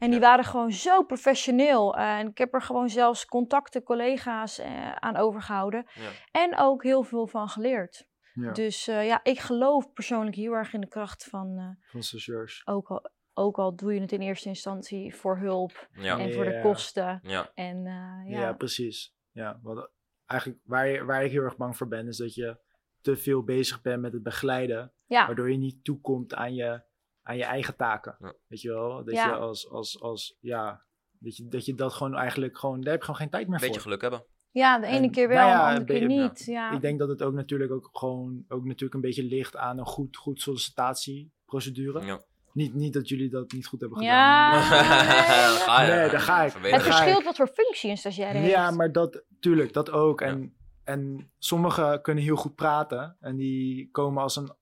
[0.00, 0.26] En die Ja.
[0.26, 1.96] waren gewoon zo professioneel.
[1.98, 5.86] Uh, en ik heb er gewoon zelfs contacten, collega's uh, aan overgehouden.
[5.94, 6.10] Ja.
[6.40, 8.08] En ook heel veel van geleerd.
[8.34, 8.52] Ja.
[8.52, 11.58] Dus uh, ja, ik geloof persoonlijk heel erg in de kracht van...
[11.58, 12.62] uh, Van stagiairs.
[12.66, 16.18] Ook al, ook al doe je het in eerste instantie voor hulp Ja.
[16.18, 17.20] en voor de kosten.
[17.22, 17.50] Ja.
[17.54, 18.40] En, uh, ja.
[18.40, 19.14] Ja, precies.
[19.30, 19.90] Ja, wat
[20.26, 22.58] eigenlijk waar, je, waar ik heel erg bang voor ben, is dat je
[23.00, 25.26] te veel bezig bent met het begeleiden, ja.
[25.26, 26.82] waardoor je niet toekomt aan je,
[27.22, 28.16] aan je eigen taken.
[28.18, 28.32] Ja.
[28.46, 29.04] Weet je wel?
[29.04, 29.26] Dat Ja.
[29.26, 30.82] je als, als, als ja,
[31.18, 33.54] dat je, dat je dat gewoon eigenlijk gewoon, daar heb je gewoon geen tijd meer
[33.54, 33.82] Een beetje voor.
[33.90, 34.24] geluk hebben.
[34.50, 36.44] ja, de ene En, keer wel, nou ja, de andere keer beetje- niet.
[36.44, 36.70] Ja.
[36.72, 39.86] Ik denk dat het ook natuurlijk ook gewoon ook natuurlijk een beetje ligt aan een
[39.86, 42.04] goed, goed sollicitatieprocedure.
[42.04, 42.20] Ja.
[42.52, 44.60] Niet, niet dat jullie dat niet goed hebben Ja.
[44.60, 45.86] gedaan.
[45.86, 45.92] Je.
[45.92, 46.52] Nee, daar ga ik.
[46.52, 47.24] Het ga verschilt ik.
[47.24, 48.50] wat voor functie een stagiaire heeft.
[48.52, 50.20] Ja, maar dat, tuurlijk, dat ook.
[50.20, 50.54] En,
[50.84, 53.16] en sommigen kunnen heel goed praten.
[53.20, 54.54] En die komen als een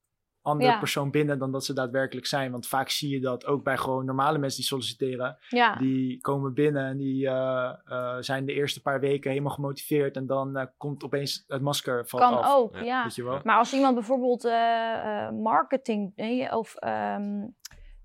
[0.49, 0.79] andere Ja.
[0.79, 2.51] persoon binnen dan dat ze daadwerkelijk zijn.
[2.51, 5.37] Want vaak zie je dat ook bij gewoon normale mensen die solliciteren.
[5.49, 5.77] Ja.
[5.77, 10.17] Die komen binnen en die eh, eh, zijn de eerste paar weken helemaal gemotiveerd.
[10.17, 12.55] En dan eh, komt opeens het masker valt kan af.
[12.57, 12.83] ook, Ja.
[12.83, 13.03] ja.
[13.03, 13.41] Weet je wel?
[13.45, 17.47] Maar als iemand bijvoorbeeld eh, eh, marketing nee, of ehm,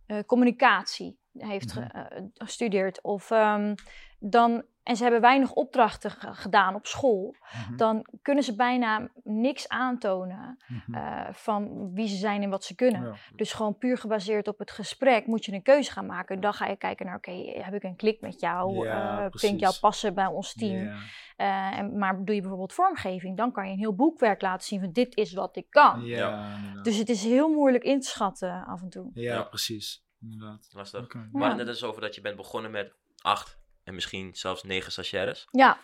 [0.06, 1.88] eh, communicatie heeft Mhm.
[2.34, 3.76] gestudeerd, of ehm,
[4.20, 7.36] dan, en ze hebben weinig opdrachten ge- gedaan op school,
[7.68, 7.76] Mhm.
[7.76, 10.94] dan kunnen ze bijna niks aantonen Mhm.
[10.94, 13.02] eh, van wie ze zijn en wat ze kunnen.
[13.04, 13.14] Ja.
[13.36, 16.42] Dus gewoon puur gebaseerd op het gesprek moet je een keuze gaan maken.
[16.42, 17.32] Dan ga je kijken naar, oké,
[17.62, 18.86] heb ik een klik met jou?
[18.86, 20.84] Ja, Eh, vind ik jou passen bij ons team?
[20.86, 20.98] Ja.
[21.36, 24.80] Eh, en, maar doe je bijvoorbeeld vormgeving, dan kan je een heel boekwerk laten zien
[24.80, 26.04] van dit is wat ik kan.
[26.82, 29.10] Dus het is heel moeilijk in te schatten af en toe.
[29.14, 30.06] ja, precies.
[30.22, 30.70] Inderdaad.
[30.72, 31.04] Lastig.
[31.04, 31.18] Oké.
[31.18, 34.64] We hadden het net eens over dat je bent begonnen met acht en misschien zelfs
[34.64, 35.48] negen stagiaires.
[35.52, 35.78] Ja,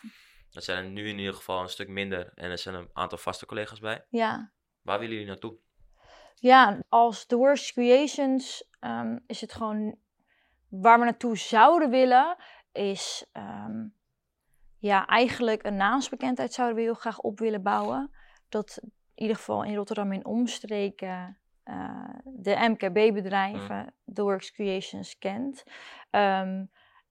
[0.51, 3.17] Dat zijn er nu in ieder geval een stuk minder en er zijn een aantal
[3.17, 4.05] vaste collega's bij.
[4.09, 4.51] ja.
[4.81, 5.57] Waar willen jullie naartoe?
[6.35, 9.97] Ja, als The Worst Creations ehm, is het gewoon
[10.69, 12.37] waar we naartoe zouden willen,
[12.71, 13.87] is ehm,
[14.77, 18.11] ja, eigenlijk een naamsbekendheid zouden we heel graag op willen bouwen.
[18.49, 25.63] Dat in ieder geval in Rotterdam in omstreken eh, de MKB-bedrijven The Works Creations kent.
[26.09, 26.65] Ehm,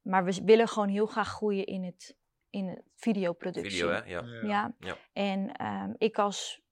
[0.08, 2.16] maar we willen gewoon heel graag groeien in het,
[2.50, 3.70] in het videoproductie.
[3.70, 4.04] Video, hè?
[4.04, 4.22] Ja.
[4.42, 4.74] Ja.
[4.78, 4.96] Ja.
[5.12, 6.62] En ehm, ik als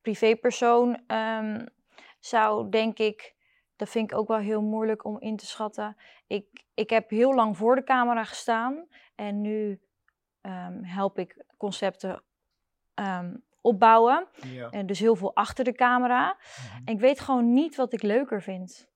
[0.00, 1.66] privépersoon ehm,
[2.18, 3.34] zou denk ik,
[3.76, 5.96] dat vind ik ook wel heel moeilijk om in te schatten.
[6.26, 9.80] Ik, ik heb heel lang voor de camera gestaan en nu
[10.40, 12.22] ehm, help ik concepten
[12.94, 14.28] ehm, opbouwen.
[14.32, 14.70] Ja.
[14.70, 16.36] En dus heel veel achter de camera.
[16.36, 16.86] Mhm.
[16.86, 18.88] En ik weet gewoon niet wat ik leuker vind.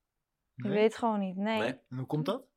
[0.54, 1.58] Ik weet gewoon niet, nee.
[1.58, 1.80] Nee?
[1.88, 2.51] En hoe komt dat?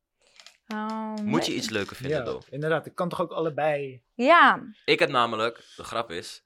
[0.66, 2.52] Ehm, Moet je iets leuker vinden, ja, though?
[2.52, 2.86] inderdaad.
[2.86, 4.02] Ik kan toch ook allebei...
[4.14, 6.44] Ja, Ik heb namelijk, de grap is,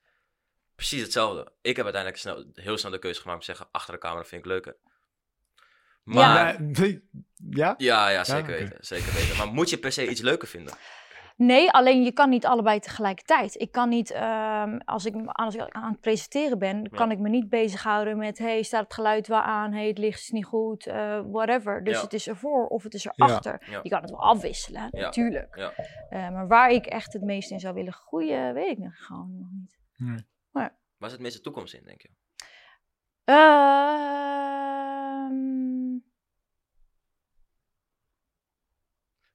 [0.74, 1.52] precies hetzelfde.
[1.62, 4.24] Ik heb uiteindelijk snel, heel snel de keuze gemaakt om te zeggen, achter de camera
[4.24, 4.76] vind ik leuker.
[6.02, 6.98] Maar, Ja,
[7.50, 7.74] ja?
[7.78, 9.36] ja, ja, zeker weten, zeker weten.
[9.36, 10.74] Maar moet je per se iets leuker vinden?
[11.40, 13.60] Nee, alleen je kan niet allebei tegelijkertijd.
[13.60, 17.28] Ik kan niet, ehm, als, ik, als ik aan het presenteren ben, kan ik me
[17.28, 18.38] niet bezighouden met...
[18.38, 19.72] hey, staat het geluid wel aan?
[19.72, 21.84] hey, het licht is niet goed, eh, whatever.
[21.84, 22.02] Dus Ja.
[22.02, 23.62] het is ervoor of het is erachter.
[23.70, 23.80] Ja.
[23.82, 25.00] Je kan het wel afwisselen, Ja.
[25.00, 25.56] natuurlijk.
[25.56, 25.72] Ja.
[26.08, 29.36] Eh, maar waar ik echt het meest in zou willen groeien, weet ik nog gewoon
[29.38, 29.78] nog niet.
[30.52, 30.74] Waar
[31.08, 32.10] is het meeste toekomst in, denk je?
[33.24, 35.59] Ehm,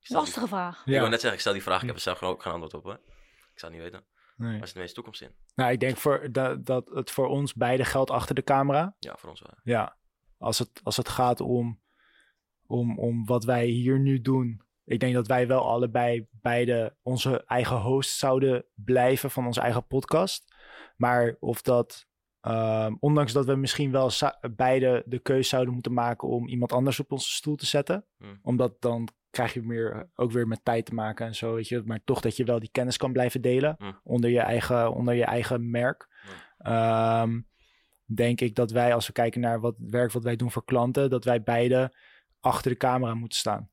[0.07, 0.85] Die- lastige vraag.
[0.85, 2.53] Ik wil net zeggen, ik stel die vraag, ik heb er zelf gewoon ook geen
[2.53, 2.93] antwoord op, hè.
[2.93, 4.07] Ik zou het niet weten.
[4.37, 4.51] Nee.
[4.53, 5.35] Waar is het meeste toekomst in?
[5.55, 8.95] Nou, ik denk voor, dat, dat het voor ons beide geldt achter de camera.
[8.99, 9.53] Ja, voor ons wel.
[9.63, 9.97] Ja,
[10.37, 11.81] als het, als het gaat om,
[12.65, 14.61] om, om wat wij hier nu doen.
[14.85, 19.87] Ik denk dat wij wel allebei beide onze eigen host zouden blijven van onze eigen
[19.87, 20.53] podcast.
[20.95, 22.07] Maar of dat,
[22.45, 24.11] ehm, ondanks dat we misschien wel
[24.55, 28.05] beide de keuze zouden moeten maken om iemand anders op onze stoel te zetten.
[28.17, 28.39] Hmm.
[28.41, 31.81] Omdat dan krijg je meer, ook weer met tijd te maken en zo, weet je.
[31.85, 33.99] Maar toch dat je wel die kennis kan blijven delen Hmm.
[34.03, 36.07] onder, je eigen, onder je eigen merk.
[36.21, 36.71] Hmm.
[36.71, 37.41] Ehm,
[38.05, 40.65] denk ik dat wij, als we kijken naar wat het werk wat wij doen voor
[40.65, 41.95] klanten, dat wij beide
[42.39, 43.69] achter de camera moeten staan.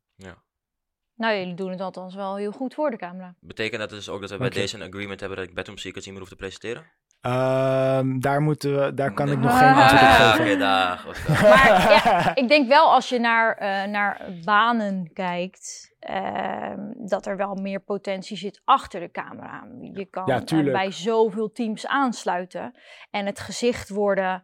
[1.22, 3.34] Nou, jullie doen het althans wel heel goed voor de camera.
[3.40, 6.04] Betekent dat dus ook dat we bij deze een agreement hebben dat ik Bedroom Secrets
[6.04, 6.90] niet meer hoef te presenteren?
[7.22, 9.58] Ehm, daar, moeten we, daar kan ik nog Ah.
[9.58, 11.48] geen antwoord op Ah, geven.
[11.48, 17.36] Maar ja, ik denk wel als je naar, eh, naar banen kijkt, ehm, dat er
[17.36, 19.66] wel meer potentie zit achter de camera.
[19.92, 22.74] Je kan Ja, eh, bij zoveel teams aansluiten
[23.10, 24.42] en het gezicht worden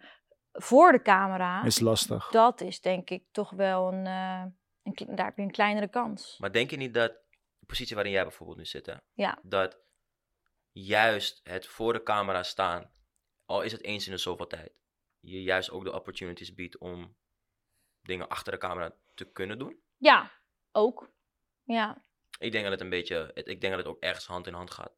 [0.52, 1.62] voor de camera.
[1.64, 2.28] Is lastig.
[2.28, 4.42] Dat is denk ik toch wel een, eh,
[4.82, 6.36] een daar heb je een kleinere kans.
[6.38, 7.10] Maar denk je niet dat
[7.58, 9.38] de positie waarin jij bijvoorbeeld nu zit, hè, Ja.
[9.42, 9.78] dat
[10.84, 12.90] juist het voor de camera staan,
[13.44, 14.72] al is het eens in de zoveel tijd,
[15.20, 17.16] je juist ook de opportunities biedt om
[18.02, 19.80] dingen achter de camera te kunnen doen?
[19.96, 20.32] Ja,
[20.72, 21.10] ook.
[21.62, 22.02] Ja,
[22.38, 24.54] Ik denk dat het een beetje, het- ik denk dat het ook ergens hand in
[24.54, 24.92] hand gaat.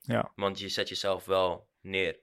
[0.00, 0.32] Ja.
[0.34, 2.20] Want je zet jezelf wel neer.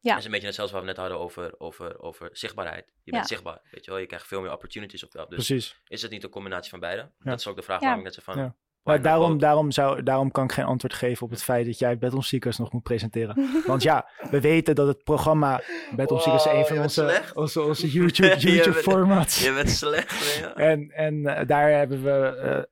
[0.00, 0.10] Ja.
[0.10, 2.86] Dat is een beetje hetzelfde wat we net hadden over, over, over zichtbaarheid.
[3.02, 3.28] Je bent Ja.
[3.28, 4.00] zichtbaar, weet je wel.
[4.00, 5.28] Je krijgt veel meer opportunities op jou.
[5.28, 5.80] Dus Precies.
[5.88, 7.02] is het niet een combinatie van beide?
[7.02, 7.30] Ja.
[7.30, 7.86] Dat is ook de vraag Ja.
[7.86, 8.56] waarom ik net zei van...
[8.82, 11.98] Maar daarom, daarom, zou, daarom kan ik geen antwoord geven op het feit dat jij
[11.98, 13.62] Battle Seekers nog moet presenteren.
[13.66, 15.60] Want ja, we weten dat het programma
[15.96, 17.34] Battle Seekers Wow, een je van onze, slecht.
[17.36, 19.44] onze, onze YouTube, Je YouTube bent- formats.
[19.44, 20.54] Je bent slecht, ja.
[20.54, 22.10] En, en eh, daar hebben we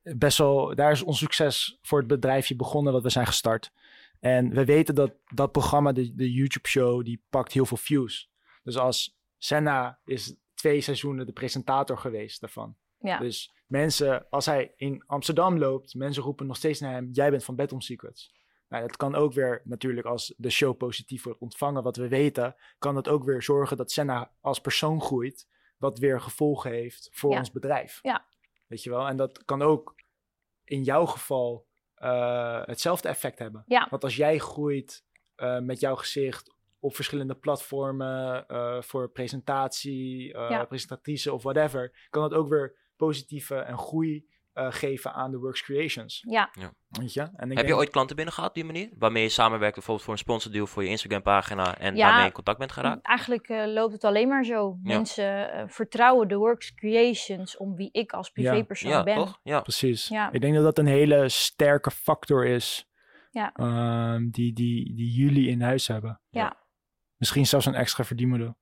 [0.04, 3.70] eh, best wel, daar is ons succes voor het bedrijfje begonnen wat we zijn gestart.
[4.20, 8.30] En we weten dat dat programma, de, de YouTube show, die pakt heel veel views.
[8.62, 12.76] Dus als Senna is twee seizoenen de presentator geweest daarvan.
[12.98, 13.18] ja.
[13.18, 17.45] Dus mensen, als hij in Amsterdam loopt, mensen roepen nog steeds naar hem, jij bent
[17.45, 18.35] van Bedroom Secrets.
[18.69, 22.57] Nou, dat kan ook weer natuurlijk als de show positief wordt ontvangen, wat we weten,
[22.79, 25.49] kan dat ook weer zorgen dat Senna als persoon groeit,
[25.79, 27.39] wat weer gevolgen heeft voor Ja.
[27.39, 27.99] ons bedrijf.
[28.03, 28.27] Ja.
[28.67, 29.07] Weet je wel?
[29.07, 29.95] En dat kan ook
[30.64, 33.62] in jouw geval eh, hetzelfde effect hebben.
[33.67, 33.87] Ja.
[33.91, 35.05] Want als jij groeit
[35.35, 40.31] eh, met jouw gezicht op verschillende platformen eh, voor presentatie,
[40.69, 45.62] presentatrice of whatever, kan dat ook weer positieve en groei eh, geven aan de Works
[45.62, 46.24] Creations.
[46.28, 46.51] ja.
[46.88, 47.20] Weet je?
[47.36, 48.90] En ik Heb je ooit klanten binnen gehad op die manier?
[48.99, 52.07] Waarmee je samenwerkt bijvoorbeeld voor een sponsordeal voor je Instagram pagina en Ja.
[52.09, 53.07] daarmee in contact bent geraakt?
[53.07, 54.78] Eigenlijk eh, loopt het alleen maar zo.
[54.82, 54.94] Ja.
[54.97, 59.14] Mensen eh, vertrouwen de Works Creations om wie ik als privépersoon Ja, ben.
[59.14, 59.40] toch?
[59.42, 59.61] Ja.
[59.61, 60.09] Precies.
[60.09, 60.32] Ja.
[60.32, 62.88] Ik denk dat dat een hele sterke factor is
[63.30, 63.53] Ja.
[63.53, 66.20] ehm, die, die, die jullie in huis hebben.
[66.28, 66.64] Ja.
[67.16, 68.57] Misschien zelfs een extra verdienmodel.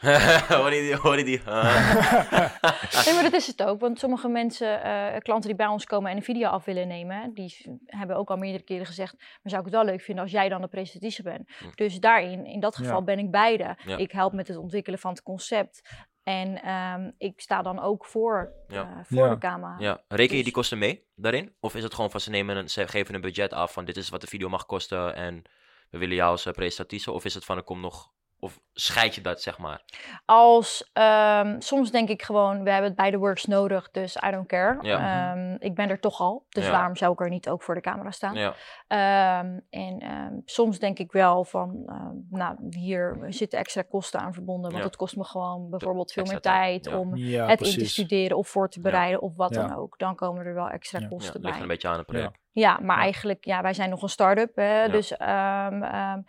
[0.48, 0.96] hoor je die?
[0.96, 1.40] Hoor je die?
[1.50, 3.04] Ah.
[3.06, 3.80] Nee, maar dat is het ook.
[3.80, 7.34] Want sommige mensen, eh, klanten die bij ons komen en een video af willen nemen,
[7.34, 10.32] die hebben ook al meerdere keren gezegd, maar zou ik het wel leuk vinden als
[10.32, 11.50] jij dan de presentatrice bent.
[11.58, 11.64] Hm.
[11.74, 13.02] Dus daarin, in dat geval Ja.
[13.04, 13.76] ben ik beide.
[13.86, 13.96] Ja.
[13.96, 15.82] Ik help met het ontwikkelen van het concept.
[16.22, 18.82] En ehm, ik sta dan ook voor, Ja.
[18.82, 19.30] eh, voor Ja.
[19.30, 19.76] de camera.
[19.78, 20.00] ja.
[20.08, 21.54] Reken je Dus- die kosten mee daarin?
[21.60, 23.96] Of is het gewoon van ze nemen een, ze geven een budget af van dit
[23.96, 25.42] is wat de video mag kosten en
[25.90, 27.12] we willen jou als eh, presentatrice?
[27.12, 29.82] Of is het van er komt nog Of scheid je dat, zeg maar?
[30.24, 34.30] Als, ehm, soms denk ik gewoon, we hebben het bij de works nodig, dus I
[34.30, 34.78] don't care.
[34.86, 35.32] Ja.
[35.32, 36.70] Ehm, ik ben er toch al, dus Ja.
[36.70, 38.34] waarom zou ik er niet ook voor de camera staan?
[38.34, 38.54] Ja,
[38.86, 41.82] Ehm, en ehm, soms denk ik wel van,
[42.30, 44.70] nou, hier zitten extra kosten aan verbonden.
[44.70, 44.88] Want Ja.
[44.88, 47.00] het kost me gewoon bijvoorbeeld veel meer extra tijd, tijd ja.
[47.00, 49.66] om Ja, het in te studeren of voor te bereiden of wat Ja.
[49.66, 49.98] dan ook.
[49.98, 51.04] Dan komen er wel extra Ja.
[51.04, 51.62] ja kosten ligt bij.
[51.62, 52.38] een beetje aan het project.
[52.52, 53.02] Ja, maar Ja.
[53.02, 54.56] eigenlijk, ja, wij zijn nog een start-up.
[54.56, 54.88] Hè, Ja.
[54.88, 56.20] Dus ehm, ehm,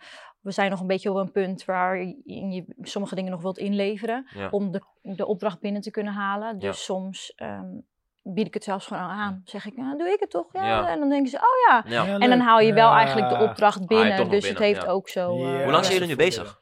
[0.48, 3.58] we zijn nog een beetje op een punt waar je, je sommige dingen nog wilt
[3.58, 4.26] inleveren.
[4.34, 4.48] Ja.
[4.50, 6.58] Om de, de opdracht binnen te kunnen halen.
[6.58, 6.72] Dus Ja.
[6.72, 7.66] soms ehm,
[8.22, 9.42] bied ik het zelfs gewoon aan.
[9.44, 10.52] Zeg ik, nou, doe ik het toch?
[10.52, 10.66] Ja.
[10.66, 10.88] Ja.
[10.88, 12.18] En dan denken ze, oh ja.
[12.18, 12.96] En dan haal je wel Ja.
[12.96, 14.16] eigenlijk de opdracht binnen.
[14.16, 14.88] dus binnen, het heeft ja.
[14.88, 15.36] ook zo.
[15.38, 16.60] Ja, eh, Hoe lang zijn jullie nu bezig?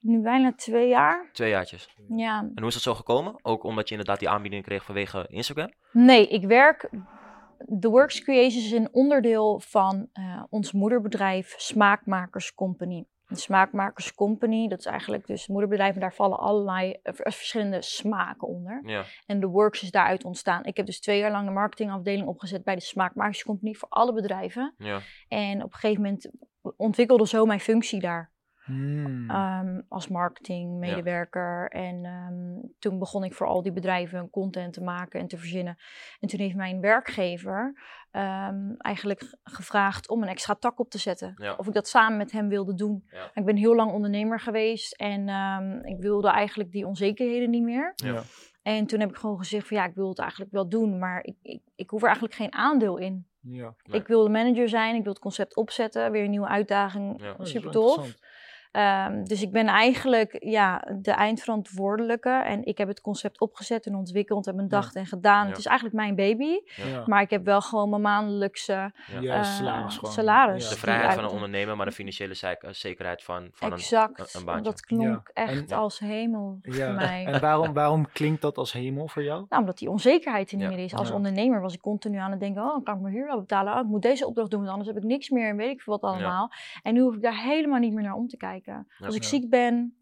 [0.00, 1.28] Nu bijna twee jaar.
[1.32, 1.88] Twee jaartjes.
[2.08, 2.38] Ja.
[2.38, 3.34] En hoe is dat zo gekomen?
[3.42, 5.72] Ook omdat je inderdaad die aanbieding kreeg vanwege Instagram?
[5.92, 6.90] Nee, ik werk.
[7.80, 13.04] The Works Creations is een onderdeel van eh, ons moederbedrijf Smaakmakers Company.
[13.26, 17.82] Een Smaakmakers Company, dat is eigenlijk dus het moederbedrijf en daar vallen allerlei eh, verschillende
[17.82, 18.80] smaken onder.
[18.84, 19.04] Ja.
[19.26, 20.64] En The Works is daaruit ontstaan.
[20.64, 24.12] Ik heb dus twee jaar lang de marketingafdeling opgezet bij de Smaakmakers Company voor alle
[24.12, 24.74] bedrijven.
[24.78, 25.00] Ja.
[25.28, 26.30] En op een gegeven moment
[26.76, 28.34] ontwikkelde zo mijn functie daar.
[28.66, 29.30] Hmm.
[29.30, 31.68] Ehm, als marketingmedewerker.
[31.68, 35.76] En ehm, toen begon ik voor al die bedrijven content te maken en te verzinnen.
[36.20, 37.80] En toen heeft mijn werkgever
[38.16, 41.34] ehm, eigenlijk gevraagd om een extra tak op te zetten.
[41.36, 41.54] Ja.
[41.56, 43.04] Of ik dat samen met hem wilde doen.
[43.10, 43.30] Ja.
[43.34, 47.92] Ik ben heel lang ondernemer geweest en ehm, ik wilde eigenlijk die onzekerheden niet meer.
[47.94, 48.22] Ja.
[48.62, 51.24] En toen heb ik gewoon gezegd van ja, ik wil het eigenlijk wel doen, maar
[51.24, 53.26] ik, ik, ik hoef er eigenlijk geen aandeel in.
[53.40, 53.74] Ja.
[53.82, 54.00] Nee.
[54.00, 57.34] Ik wil de manager zijn, ik wil het concept opzetten, weer een nieuwe uitdaging, Ja.
[57.44, 58.14] Super tof.
[58.72, 62.30] Ehm, dus ik ben eigenlijk ja, de eindverantwoordelijke.
[62.30, 65.42] En ik heb het concept opgezet en ontwikkeld en bedacht en gedaan.
[65.42, 65.48] Ja.
[65.48, 66.60] Het is eigenlijk mijn baby.
[66.76, 67.02] Ja.
[67.06, 68.92] Maar ik heb wel gewoon mijn maandelijkse
[69.22, 69.42] eh,
[70.02, 70.68] salaris.
[70.68, 74.18] De vrijheid van een ondernemer, maar de financiële eh, zekerheid van, van een, exact.
[74.34, 74.64] een, een baantje.
[74.64, 75.44] dat klonk Ja.
[75.44, 76.86] echt En- als hemel Ja.
[76.86, 77.24] voor mij.
[77.26, 79.44] En waarom, waarom klinkt dat als hemel voor jou?
[79.48, 80.74] Nou, omdat die onzekerheid er niet Ja.
[80.74, 80.94] meer is.
[80.94, 81.14] Als Ja.
[81.14, 83.72] ondernemer was ik continu aan het denken: oh, kan ik mijn huur wel betalen?
[83.74, 85.80] Oh, ik moet deze opdracht doen, want anders heb ik niks meer en weet ik
[85.82, 86.50] veel wat allemaal.
[86.82, 88.55] En nu hoef ik daar helemaal niet meer naar om te kijken.
[88.64, 88.86] Ja.
[88.98, 89.28] Als ik Ja.
[89.28, 89.98] ziek ben,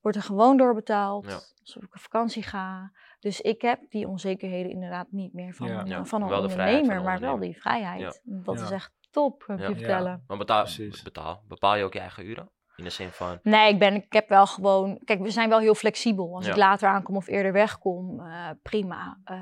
[0.00, 1.26] wordt er gewoon doorbetaald.
[1.26, 1.38] Ja.
[1.60, 2.92] Alsof ik op vakantie ga.
[3.20, 5.80] Dus ik heb die onzekerheden inderdaad niet meer van, Ja.
[5.80, 8.20] een- Ja, van een wel ondernemer, van een maar wel die vrijheid.
[8.24, 8.64] Dat Ja.
[8.64, 9.54] is echt top, Ja.
[9.54, 9.68] je Ja.
[9.74, 10.24] vertellen.
[10.26, 10.66] Maar betaal,
[11.04, 12.48] betaal, bepaal je ook je eigen uren?
[12.76, 15.00] In de zin van, Nee, ik, ben, ik heb wel gewoon.
[15.04, 16.34] Kijk, we zijn wel heel flexibel.
[16.34, 16.50] Als Ja.
[16.50, 19.20] ik later aankom of eerder wegkom, eh, prima.
[19.24, 19.36] Eh,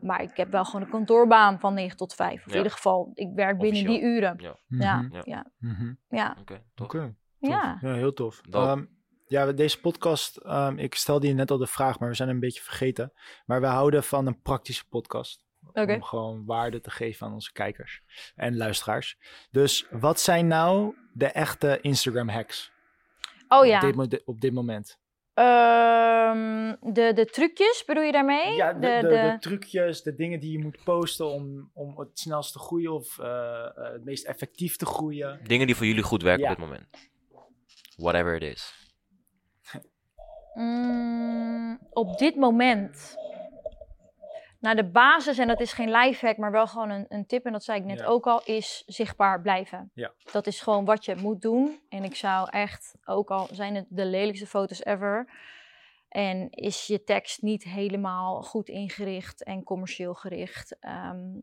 [0.00, 2.38] maar ik heb wel gewoon een kantoorbaan van 9 tot 5.
[2.40, 2.50] Of Ja.
[2.50, 4.34] in ieder geval, ik werk binnen die uren.
[4.38, 5.14] ja, Ja, Mhm.
[5.14, 5.22] Ja.
[5.24, 5.92] ja, Mhm.
[6.08, 6.36] ja.
[6.40, 6.86] oké, toch?
[6.86, 7.14] Oké.
[7.50, 7.78] Ja.
[7.80, 8.40] Ja, heel tof.
[8.50, 8.84] Ehm,
[9.26, 12.40] ja, deze podcast, ehm, ik stelde je net al de vraag, maar we zijn een
[12.40, 13.12] beetje vergeten.
[13.46, 15.44] Maar we houden van een praktische podcast.
[15.72, 18.02] Om gewoon waarde te geven aan onze kijkers
[18.34, 19.18] en luisteraars.
[19.50, 22.72] Dus wat zijn nou de echte Instagram hacks
[23.48, 23.88] Oh ja.
[23.88, 24.98] op, dit, op dit moment?
[25.34, 28.54] Ehm, de, de trucjes, bedoel je daarmee?
[28.54, 32.52] Ja, de, de, de trucjes, de dingen die je moet posten om, om het snelst
[32.52, 35.40] te groeien of eh, eh, het meest effectief te groeien.
[35.44, 36.50] Dingen die voor jullie goed werken Ja.
[36.50, 36.86] op dit moment.
[37.96, 38.90] Whatever it is.
[40.54, 43.16] Mm, op dit moment.
[44.60, 47.52] Nou, de basis, en dat is geen lifehack, maar wel gewoon een, een tip, en
[47.52, 48.04] dat zei ik net Ja.
[48.06, 49.90] ook al, is zichtbaar blijven.
[49.94, 50.12] Ja.
[50.32, 51.80] Dat is gewoon wat je moet doen.
[51.88, 55.28] En ik zou echt, ook al zijn het de lelijkste foto's ever,
[56.08, 61.38] en is je tekst niet helemaal goed ingericht en commercieel gericht, ehm,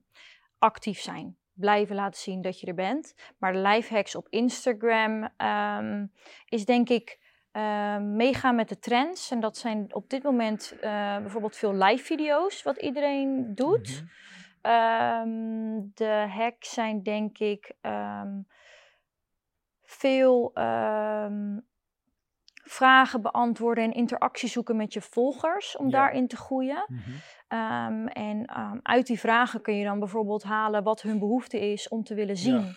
[0.57, 1.37] actief zijn.
[1.59, 3.13] Blijven laten zien dat je er bent.
[3.37, 6.05] Maar de lifehacks op Instagram ehm,
[6.45, 7.19] is denk ik
[7.51, 9.31] ehm, meegaan met de trends.
[9.31, 14.03] En dat zijn op dit moment eh, bijvoorbeeld veel live video's, wat iedereen doet.
[14.03, 14.07] Mhm.
[14.61, 17.73] Ehm, de hacks zijn denk ik
[19.81, 20.51] veel
[22.69, 25.91] vragen beantwoorden en interactie zoeken met je volgers om Ja.
[25.91, 26.85] daarin te groeien.
[26.87, 27.09] Mhm.
[27.49, 31.87] Ehm, en ehm, uit die vragen kun je dan bijvoorbeeld halen wat hun behoefte is
[31.87, 32.75] om te willen zien.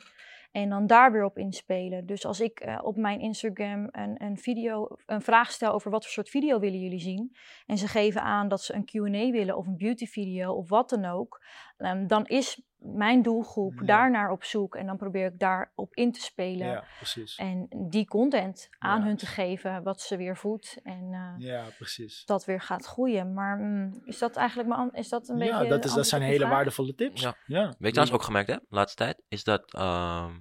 [0.53, 2.07] En dan daar weer op inspelen.
[2.07, 6.03] Dus als ik eh, op mijn Instagram een, een, video, een vraag stel over wat
[6.03, 7.37] voor soort video willen jullie zien.
[7.67, 10.89] En ze geven aan dat ze een QA willen of een beauty video of wat
[10.89, 11.45] dan ook.
[11.77, 13.87] ehm, dan is mijn doelgroep Ja.
[13.87, 14.75] daarnaar op zoek.
[14.75, 16.67] En dan probeer ik daarop in te spelen.
[16.67, 17.37] Ja, precies.
[17.37, 19.07] En die content aan Ja.
[19.07, 20.81] hun te geven, wat ze weer voedt.
[20.83, 22.25] En eh, Ja, precies.
[22.25, 23.35] dat weer gaat groeien.
[23.35, 25.63] Maar mm, is dat eigenlijk mijn an- is dat een beetje.
[25.63, 26.51] Ja, dat, is, dat zijn hele vraag?
[26.51, 27.21] waardevolle tips.
[27.23, 27.35] Ja.
[27.47, 27.65] ja.
[27.65, 30.33] Weet je trouwens ook gemerkt hè, de laatste tijd, is dat, ehm,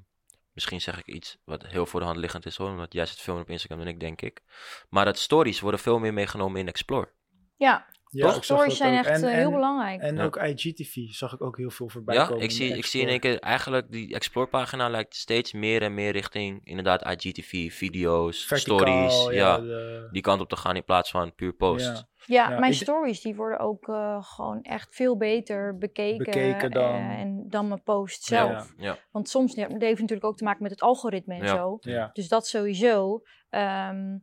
[0.53, 3.19] misschien zeg ik iets wat heel voor de hand liggend is hoor, omdat jij zit
[3.19, 4.41] veel meer op Instagram dan ik denk ik.
[4.89, 7.11] Maar dat stories worden veel meer meegenomen in Explore.
[7.57, 8.35] Ja, Ja, Toch?
[8.37, 9.05] ik zag Stories dat zijn ook.
[9.05, 10.01] echt En- eh, heel en- belangrijk.
[10.01, 10.23] En Ja.
[10.23, 12.43] ook IGTV zag ik ook heel veel voorbij Ja, komen.
[12.43, 16.11] ik zie, ik zie in één keer eigenlijk die Explore-pagina lijkt steeds meer en meer
[16.11, 18.77] richting inderdaad IGTV, video's, Verticaal,
[19.09, 19.35] stories.
[19.35, 21.85] Ja, de- die kant op te gaan in plaats van puur post.
[21.85, 22.09] Ja.
[22.25, 26.93] Ja, Ja, mijn stories die worden ook eh, gewoon echt veel beter bekeken, Bekeken dan-
[26.95, 28.47] eh, en dan mijn post Ja.
[28.47, 28.73] zelf.
[28.77, 28.97] Ja.
[29.11, 31.55] Want soms dat heeft natuurlijk ook te maken met het algoritme en Ja.
[31.55, 31.77] zo.
[31.81, 32.09] Ja.
[32.13, 33.21] Dus dat sowieso.
[33.49, 34.17] Ehm,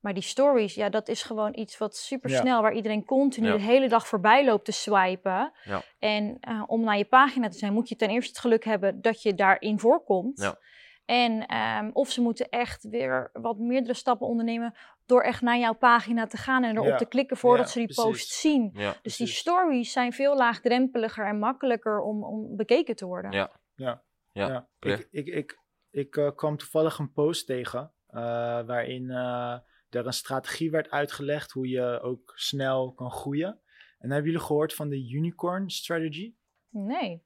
[0.00, 3.52] maar die stories, ja, dat is gewoon iets wat super snel, waar iedereen continu Ja.
[3.52, 5.52] de hele dag voorbij loopt te swipen.
[5.64, 5.82] Ja.
[5.98, 9.00] En eh, om naar je pagina te zijn, moet je ten eerste het geluk hebben
[9.00, 10.40] dat je daarin voorkomt.
[10.40, 10.58] Ja.
[11.04, 14.74] En ehm, of ze moeten echt weer wat meerdere stappen ondernemen
[15.06, 16.96] door echt naar jouw pagina te gaan en erop Ja.
[16.96, 18.04] te klikken voordat Ja, ze die precies.
[18.04, 18.70] post zien.
[18.72, 18.94] Ja.
[19.02, 23.32] Dus die stories zijn veel laagdrempeliger en makkelijker om, om bekeken te worden.
[23.32, 23.50] Ja.
[23.74, 24.02] Ja.
[24.32, 24.68] Ja.
[24.80, 25.58] Ik, ik, ik,
[25.90, 28.20] ik eh, kwam toevallig een post tegen eh,
[28.66, 29.56] waarin eh,
[29.90, 33.60] er een strategie werd uitgelegd hoe je ook snel kan groeien.
[33.98, 36.34] En hebben jullie gehoord van de unicorn strategy?
[36.68, 37.22] Nee.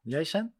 [0.00, 0.54] Jij Sen?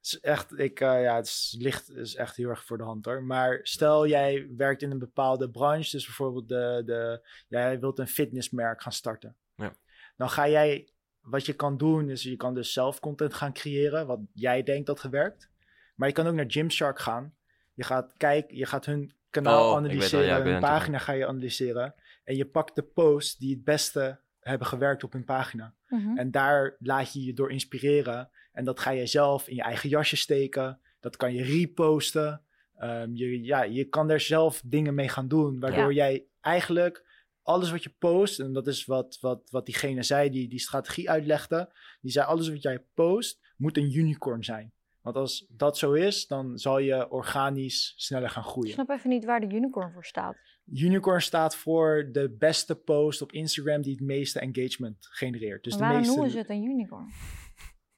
[0.00, 2.84] Het is echt, ik, eh, ja, het is, ligt is echt heel erg voor de
[2.84, 3.22] hand hoor.
[3.22, 8.08] Maar stel jij werkt in een bepaalde branche, dus bijvoorbeeld de, de, jij wilt een
[8.08, 9.36] fitnessmerk gaan starten.
[9.54, 9.74] Ja.
[10.16, 14.06] Dan ga jij, wat je kan doen, is je kan dus zelf content gaan creëren,
[14.06, 15.50] wat jij denkt dat gewerkt.
[15.94, 17.34] Maar je kan ook naar Gymshark gaan.
[17.74, 20.58] Je gaat kijken, je gaat hun kanaal Oh, wel, analyseren, ja, ja.
[20.58, 21.94] pagina ga je analyseren.
[22.24, 25.74] En je pakt de posts die het beste hebben gewerkt op hun pagina.
[25.88, 26.18] Mhm.
[26.18, 28.30] En daar laat je je door inspireren.
[28.52, 30.80] En dat ga je zelf in je eigen jasje steken.
[31.00, 32.42] Dat kan je reposten.
[32.76, 35.60] Ehm, je, ja, je kan er zelf dingen mee gaan doen.
[35.60, 37.04] Waardoor jij eigenlijk
[37.42, 38.40] alles wat je post.
[38.40, 41.72] En dat is wat, wat, wat diegene zei die die strategie uitlegde.
[42.00, 44.72] Die zei alles wat jij post moet een unicorn zijn.
[45.02, 48.72] Want als dat zo is, dan zal je organisch sneller gaan Ik groeien.
[48.72, 50.36] snap even niet waar de unicorn voor staat.
[50.72, 55.64] Unicorn staat voor de beste post op Instagram die het meeste engagement genereert.
[55.64, 57.08] Dus Maar de meeste noemen ze het een unicorn?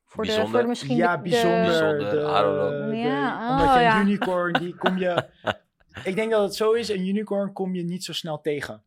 [0.05, 0.51] Voor de, Bijzonder.
[0.53, 1.65] voor de misschien ja, de- de- bijzonder.
[1.65, 2.91] Bijzonder, de- I don't know.
[2.91, 5.29] de- Ja, omdat oh, je een unicorn, die kom je...
[6.05, 8.85] ik denk dat het zo is, een unicorn kom je niet zo snel tegen.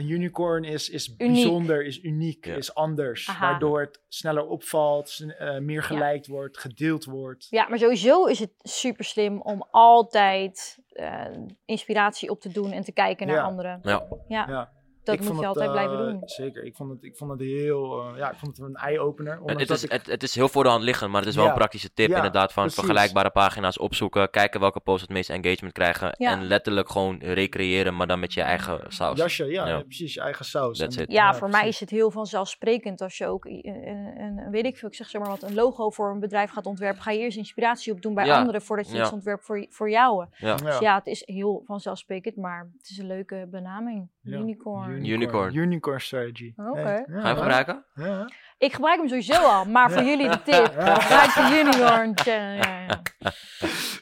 [0.00, 1.32] Een unicorn is, is Uniek.
[1.32, 2.54] bijzonder, is uniek, Ja.
[2.54, 3.28] is anders.
[3.28, 3.50] Aha.
[3.50, 7.46] Waardoor het sneller opvalt, eh, meer geliked wordt, gedeeld wordt.
[7.50, 11.24] Ja, maar sowieso is het super slim om altijd eh,
[11.64, 13.42] inspiratie op te doen en te kijken naar Ja.
[13.42, 13.80] anderen.
[13.82, 14.06] Ja.
[14.28, 14.70] Ja, Ja.
[15.10, 16.22] Dat Ik moet je het, altijd eh, blijven doen.
[16.28, 18.00] Zeker, ik vond het, ik vond het heel...
[18.02, 19.40] eh, ja, ik vond het een eye-opener.
[19.44, 21.44] Het, is, ik- het, het is heel voor de hand liggend, maar het is wel
[21.44, 21.50] Ja.
[21.50, 22.80] een praktische tip Ja, inderdaad van precies.
[22.84, 26.30] vergelijkbare pagina's opzoeken, kijken welke posts het meeste engagement krijgen Ja.
[26.32, 29.18] en letterlijk gewoon recreëren, maar dan met je eigen saus.
[29.18, 29.80] Jasje, ja, Ja.
[29.82, 30.78] precies, je eigen saus.
[30.78, 31.12] That's En- it.
[31.12, 33.86] Ja, voor mij is het heel vanzelfsprekend als je ook een,
[34.20, 36.66] een, weet ik veel, ik zeg zeg maar wat, een logo voor een bedrijf gaat
[36.66, 37.02] ontwerpen.
[37.02, 38.38] Ga je eerst inspiratie opdoen bij Ja.
[38.38, 39.02] anderen voordat je Ja.
[39.02, 40.26] iets ontwerpt voor, voor jou.
[40.36, 40.54] Ja.
[40.56, 44.08] Dus ja, het is heel vanzelfsprekend, maar het is een leuke benaming.
[44.22, 45.04] Unicorn.
[45.04, 45.54] Unicorn.
[45.54, 46.52] Unicorn strategy.
[46.56, 46.80] Oké.
[46.80, 47.84] Hey, Ga je hem gebruiken?
[47.94, 48.30] Ja.
[48.58, 50.08] Ik gebruik hem sowieso al, maar voor Ja.
[50.08, 50.64] jullie de tip.
[50.66, 52.58] Gebruik de Unicorn channel.
[52.70, 53.02] Ja, ja.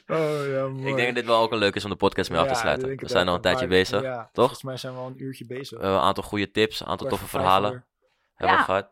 [0.07, 0.87] Oh, ja, mooi.
[0.89, 2.53] Ik denk dat dit wel ook een leuk is om de podcast mee af te
[2.55, 2.89] sluiten.
[2.89, 4.01] We zijn al een tijdje bezig.
[4.01, 4.29] Ja, toch?
[4.33, 5.69] Volgens mij zijn we al een uurtje bezig.
[5.77, 7.87] We hebben een aantal goede tips, een aantal toffe verhalen uur.
[8.39, 8.63] Hebben we Ja.
[8.63, 8.87] gehad.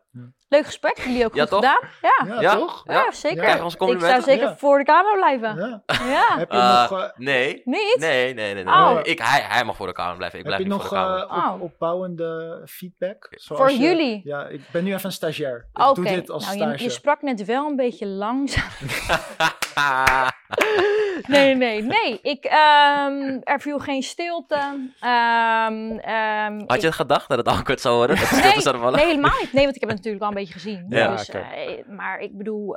[0.48, 1.60] Leuk gesprek, jullie ook Ja, goed toch?
[1.60, 1.80] gedaan.
[2.02, 2.54] Ja, Ja, Ja?
[2.56, 2.82] toch?
[2.86, 3.36] ja, zeker.
[3.42, 4.56] Krijg je ik zou zeker Ja.
[4.56, 5.56] voor de camera blijven.
[5.56, 5.82] Ja.
[5.86, 6.38] Ja.
[6.38, 7.96] Heb je Eh, nog, eh, Nee, Niet?
[7.98, 8.64] nee, nee, nee.
[8.64, 8.74] nee.
[8.74, 8.98] Oh.
[9.02, 11.16] Ik, hij, hij mag voor de kamer blijven, ik heb blijf je niet nog voor
[11.16, 11.62] de eh, op- Oh.
[11.62, 13.26] opbouwende feedback?
[13.30, 14.20] Zoals Voor je- jullie?
[14.24, 15.68] Ja, ik ben nu even een stagiair.
[15.72, 18.68] Ik Oké, doe dit als nou, je, je sprak net wel een beetje langzaam.
[21.26, 22.18] Nee, nee, nee.
[22.22, 24.90] Ik, ehm, er viel geen stilte.
[25.00, 28.16] Ehm, ehm, Had je het gedacht dat het awkward zou worden?
[28.20, 28.98] Dat Nee, stilte zou vallen?
[28.98, 29.52] Nee, helemaal niet.
[29.52, 30.86] Nee, want ik heb het natuurlijk al een beetje gezien.
[30.88, 32.76] Ja, dus, eh, maar ik bedoel,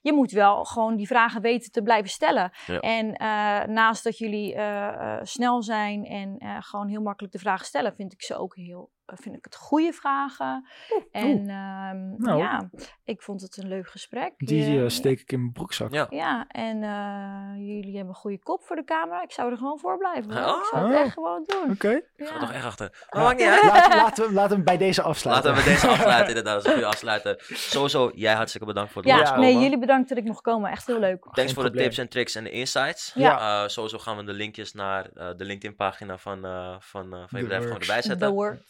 [0.00, 2.50] je moet wel gewoon die vragen weten te blijven stellen.
[2.66, 2.80] Ja.
[2.80, 7.94] En eh, naast dat jullie eh, snel zijn en gewoon heel makkelijk de vragen stellen,
[7.94, 10.66] vind ik ze ook heel, vind ik het goede vragen.
[11.12, 12.38] En ehm, Nou.
[12.38, 12.70] ja,
[13.04, 14.32] ik vond het een leuk gesprek.
[14.36, 15.92] Die eh, steek ik in mijn broekzak.
[15.92, 16.06] Ja.
[16.10, 19.22] ja, en eh, jullie hebben een goede kop voor de camera.
[19.22, 20.30] Ik zou er gewoon voor blijven.
[20.30, 20.36] Oh.
[20.58, 21.00] Ik zou het Oh.
[21.04, 21.70] echt gewoon doen.
[21.70, 21.90] Oké.
[22.16, 22.40] Ik ga Ja.
[22.40, 23.06] toch echt achter.
[23.10, 23.50] Maar Ja.
[23.52, 23.62] uit.
[23.64, 25.50] Laten, laten, we, laten we bij deze afsluiten.
[25.50, 26.64] Laten we deze afsluiten, inderdaad.
[26.64, 27.36] Dat is afsluiten.
[27.48, 30.70] Sowieso, jij hartstikke bedankt voor het Ja, nee, jullie bedankt dat ik mocht komen.
[30.70, 31.26] Echt heel leuk.
[31.32, 33.12] Thanks voor de tips en tricks en de insights.
[33.14, 33.62] Ja.
[33.62, 37.26] Eh, sowieso gaan we de linkjes naar eh, de LinkedIn-pagina van, eh, van, eh, van
[37.28, 38.30] The je bedrijf gewoon erbij The zetten.
[38.32, 38.60] work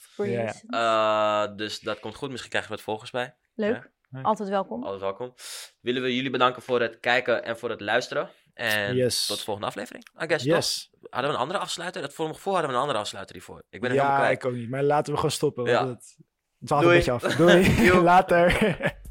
[0.69, 2.31] Eh, dus dat komt goed.
[2.31, 3.35] Misschien krijgen we wat volgers bij.
[3.55, 3.91] Leuk.
[4.11, 4.21] Ja.
[4.23, 4.83] Altijd welkom.
[4.83, 5.35] Altijd welkom.
[5.81, 8.31] Willen we jullie bedanken voor het kijken en voor het luisteren.
[8.55, 9.27] En Yes.
[9.27, 10.05] tot de volgende aflevering.
[10.23, 10.55] I guess, toch?
[10.55, 10.91] Yes.
[11.11, 12.03] Hadden we een andere afsluiter?
[12.03, 13.63] Dat voor voor hadden we een andere afsluiter hiervoor.
[13.71, 14.43] Ik ben er helemaal Ja, kwijt.
[14.43, 14.69] ik ook niet.
[14.71, 15.65] Maar laten we gewoon stoppen.
[15.65, 15.85] Ja.
[15.85, 16.17] Want het,
[16.59, 16.97] het dwaalt een Doei.
[17.05, 17.37] beetje af.
[17.37, 18.01] Doei.
[18.13, 18.51] Later.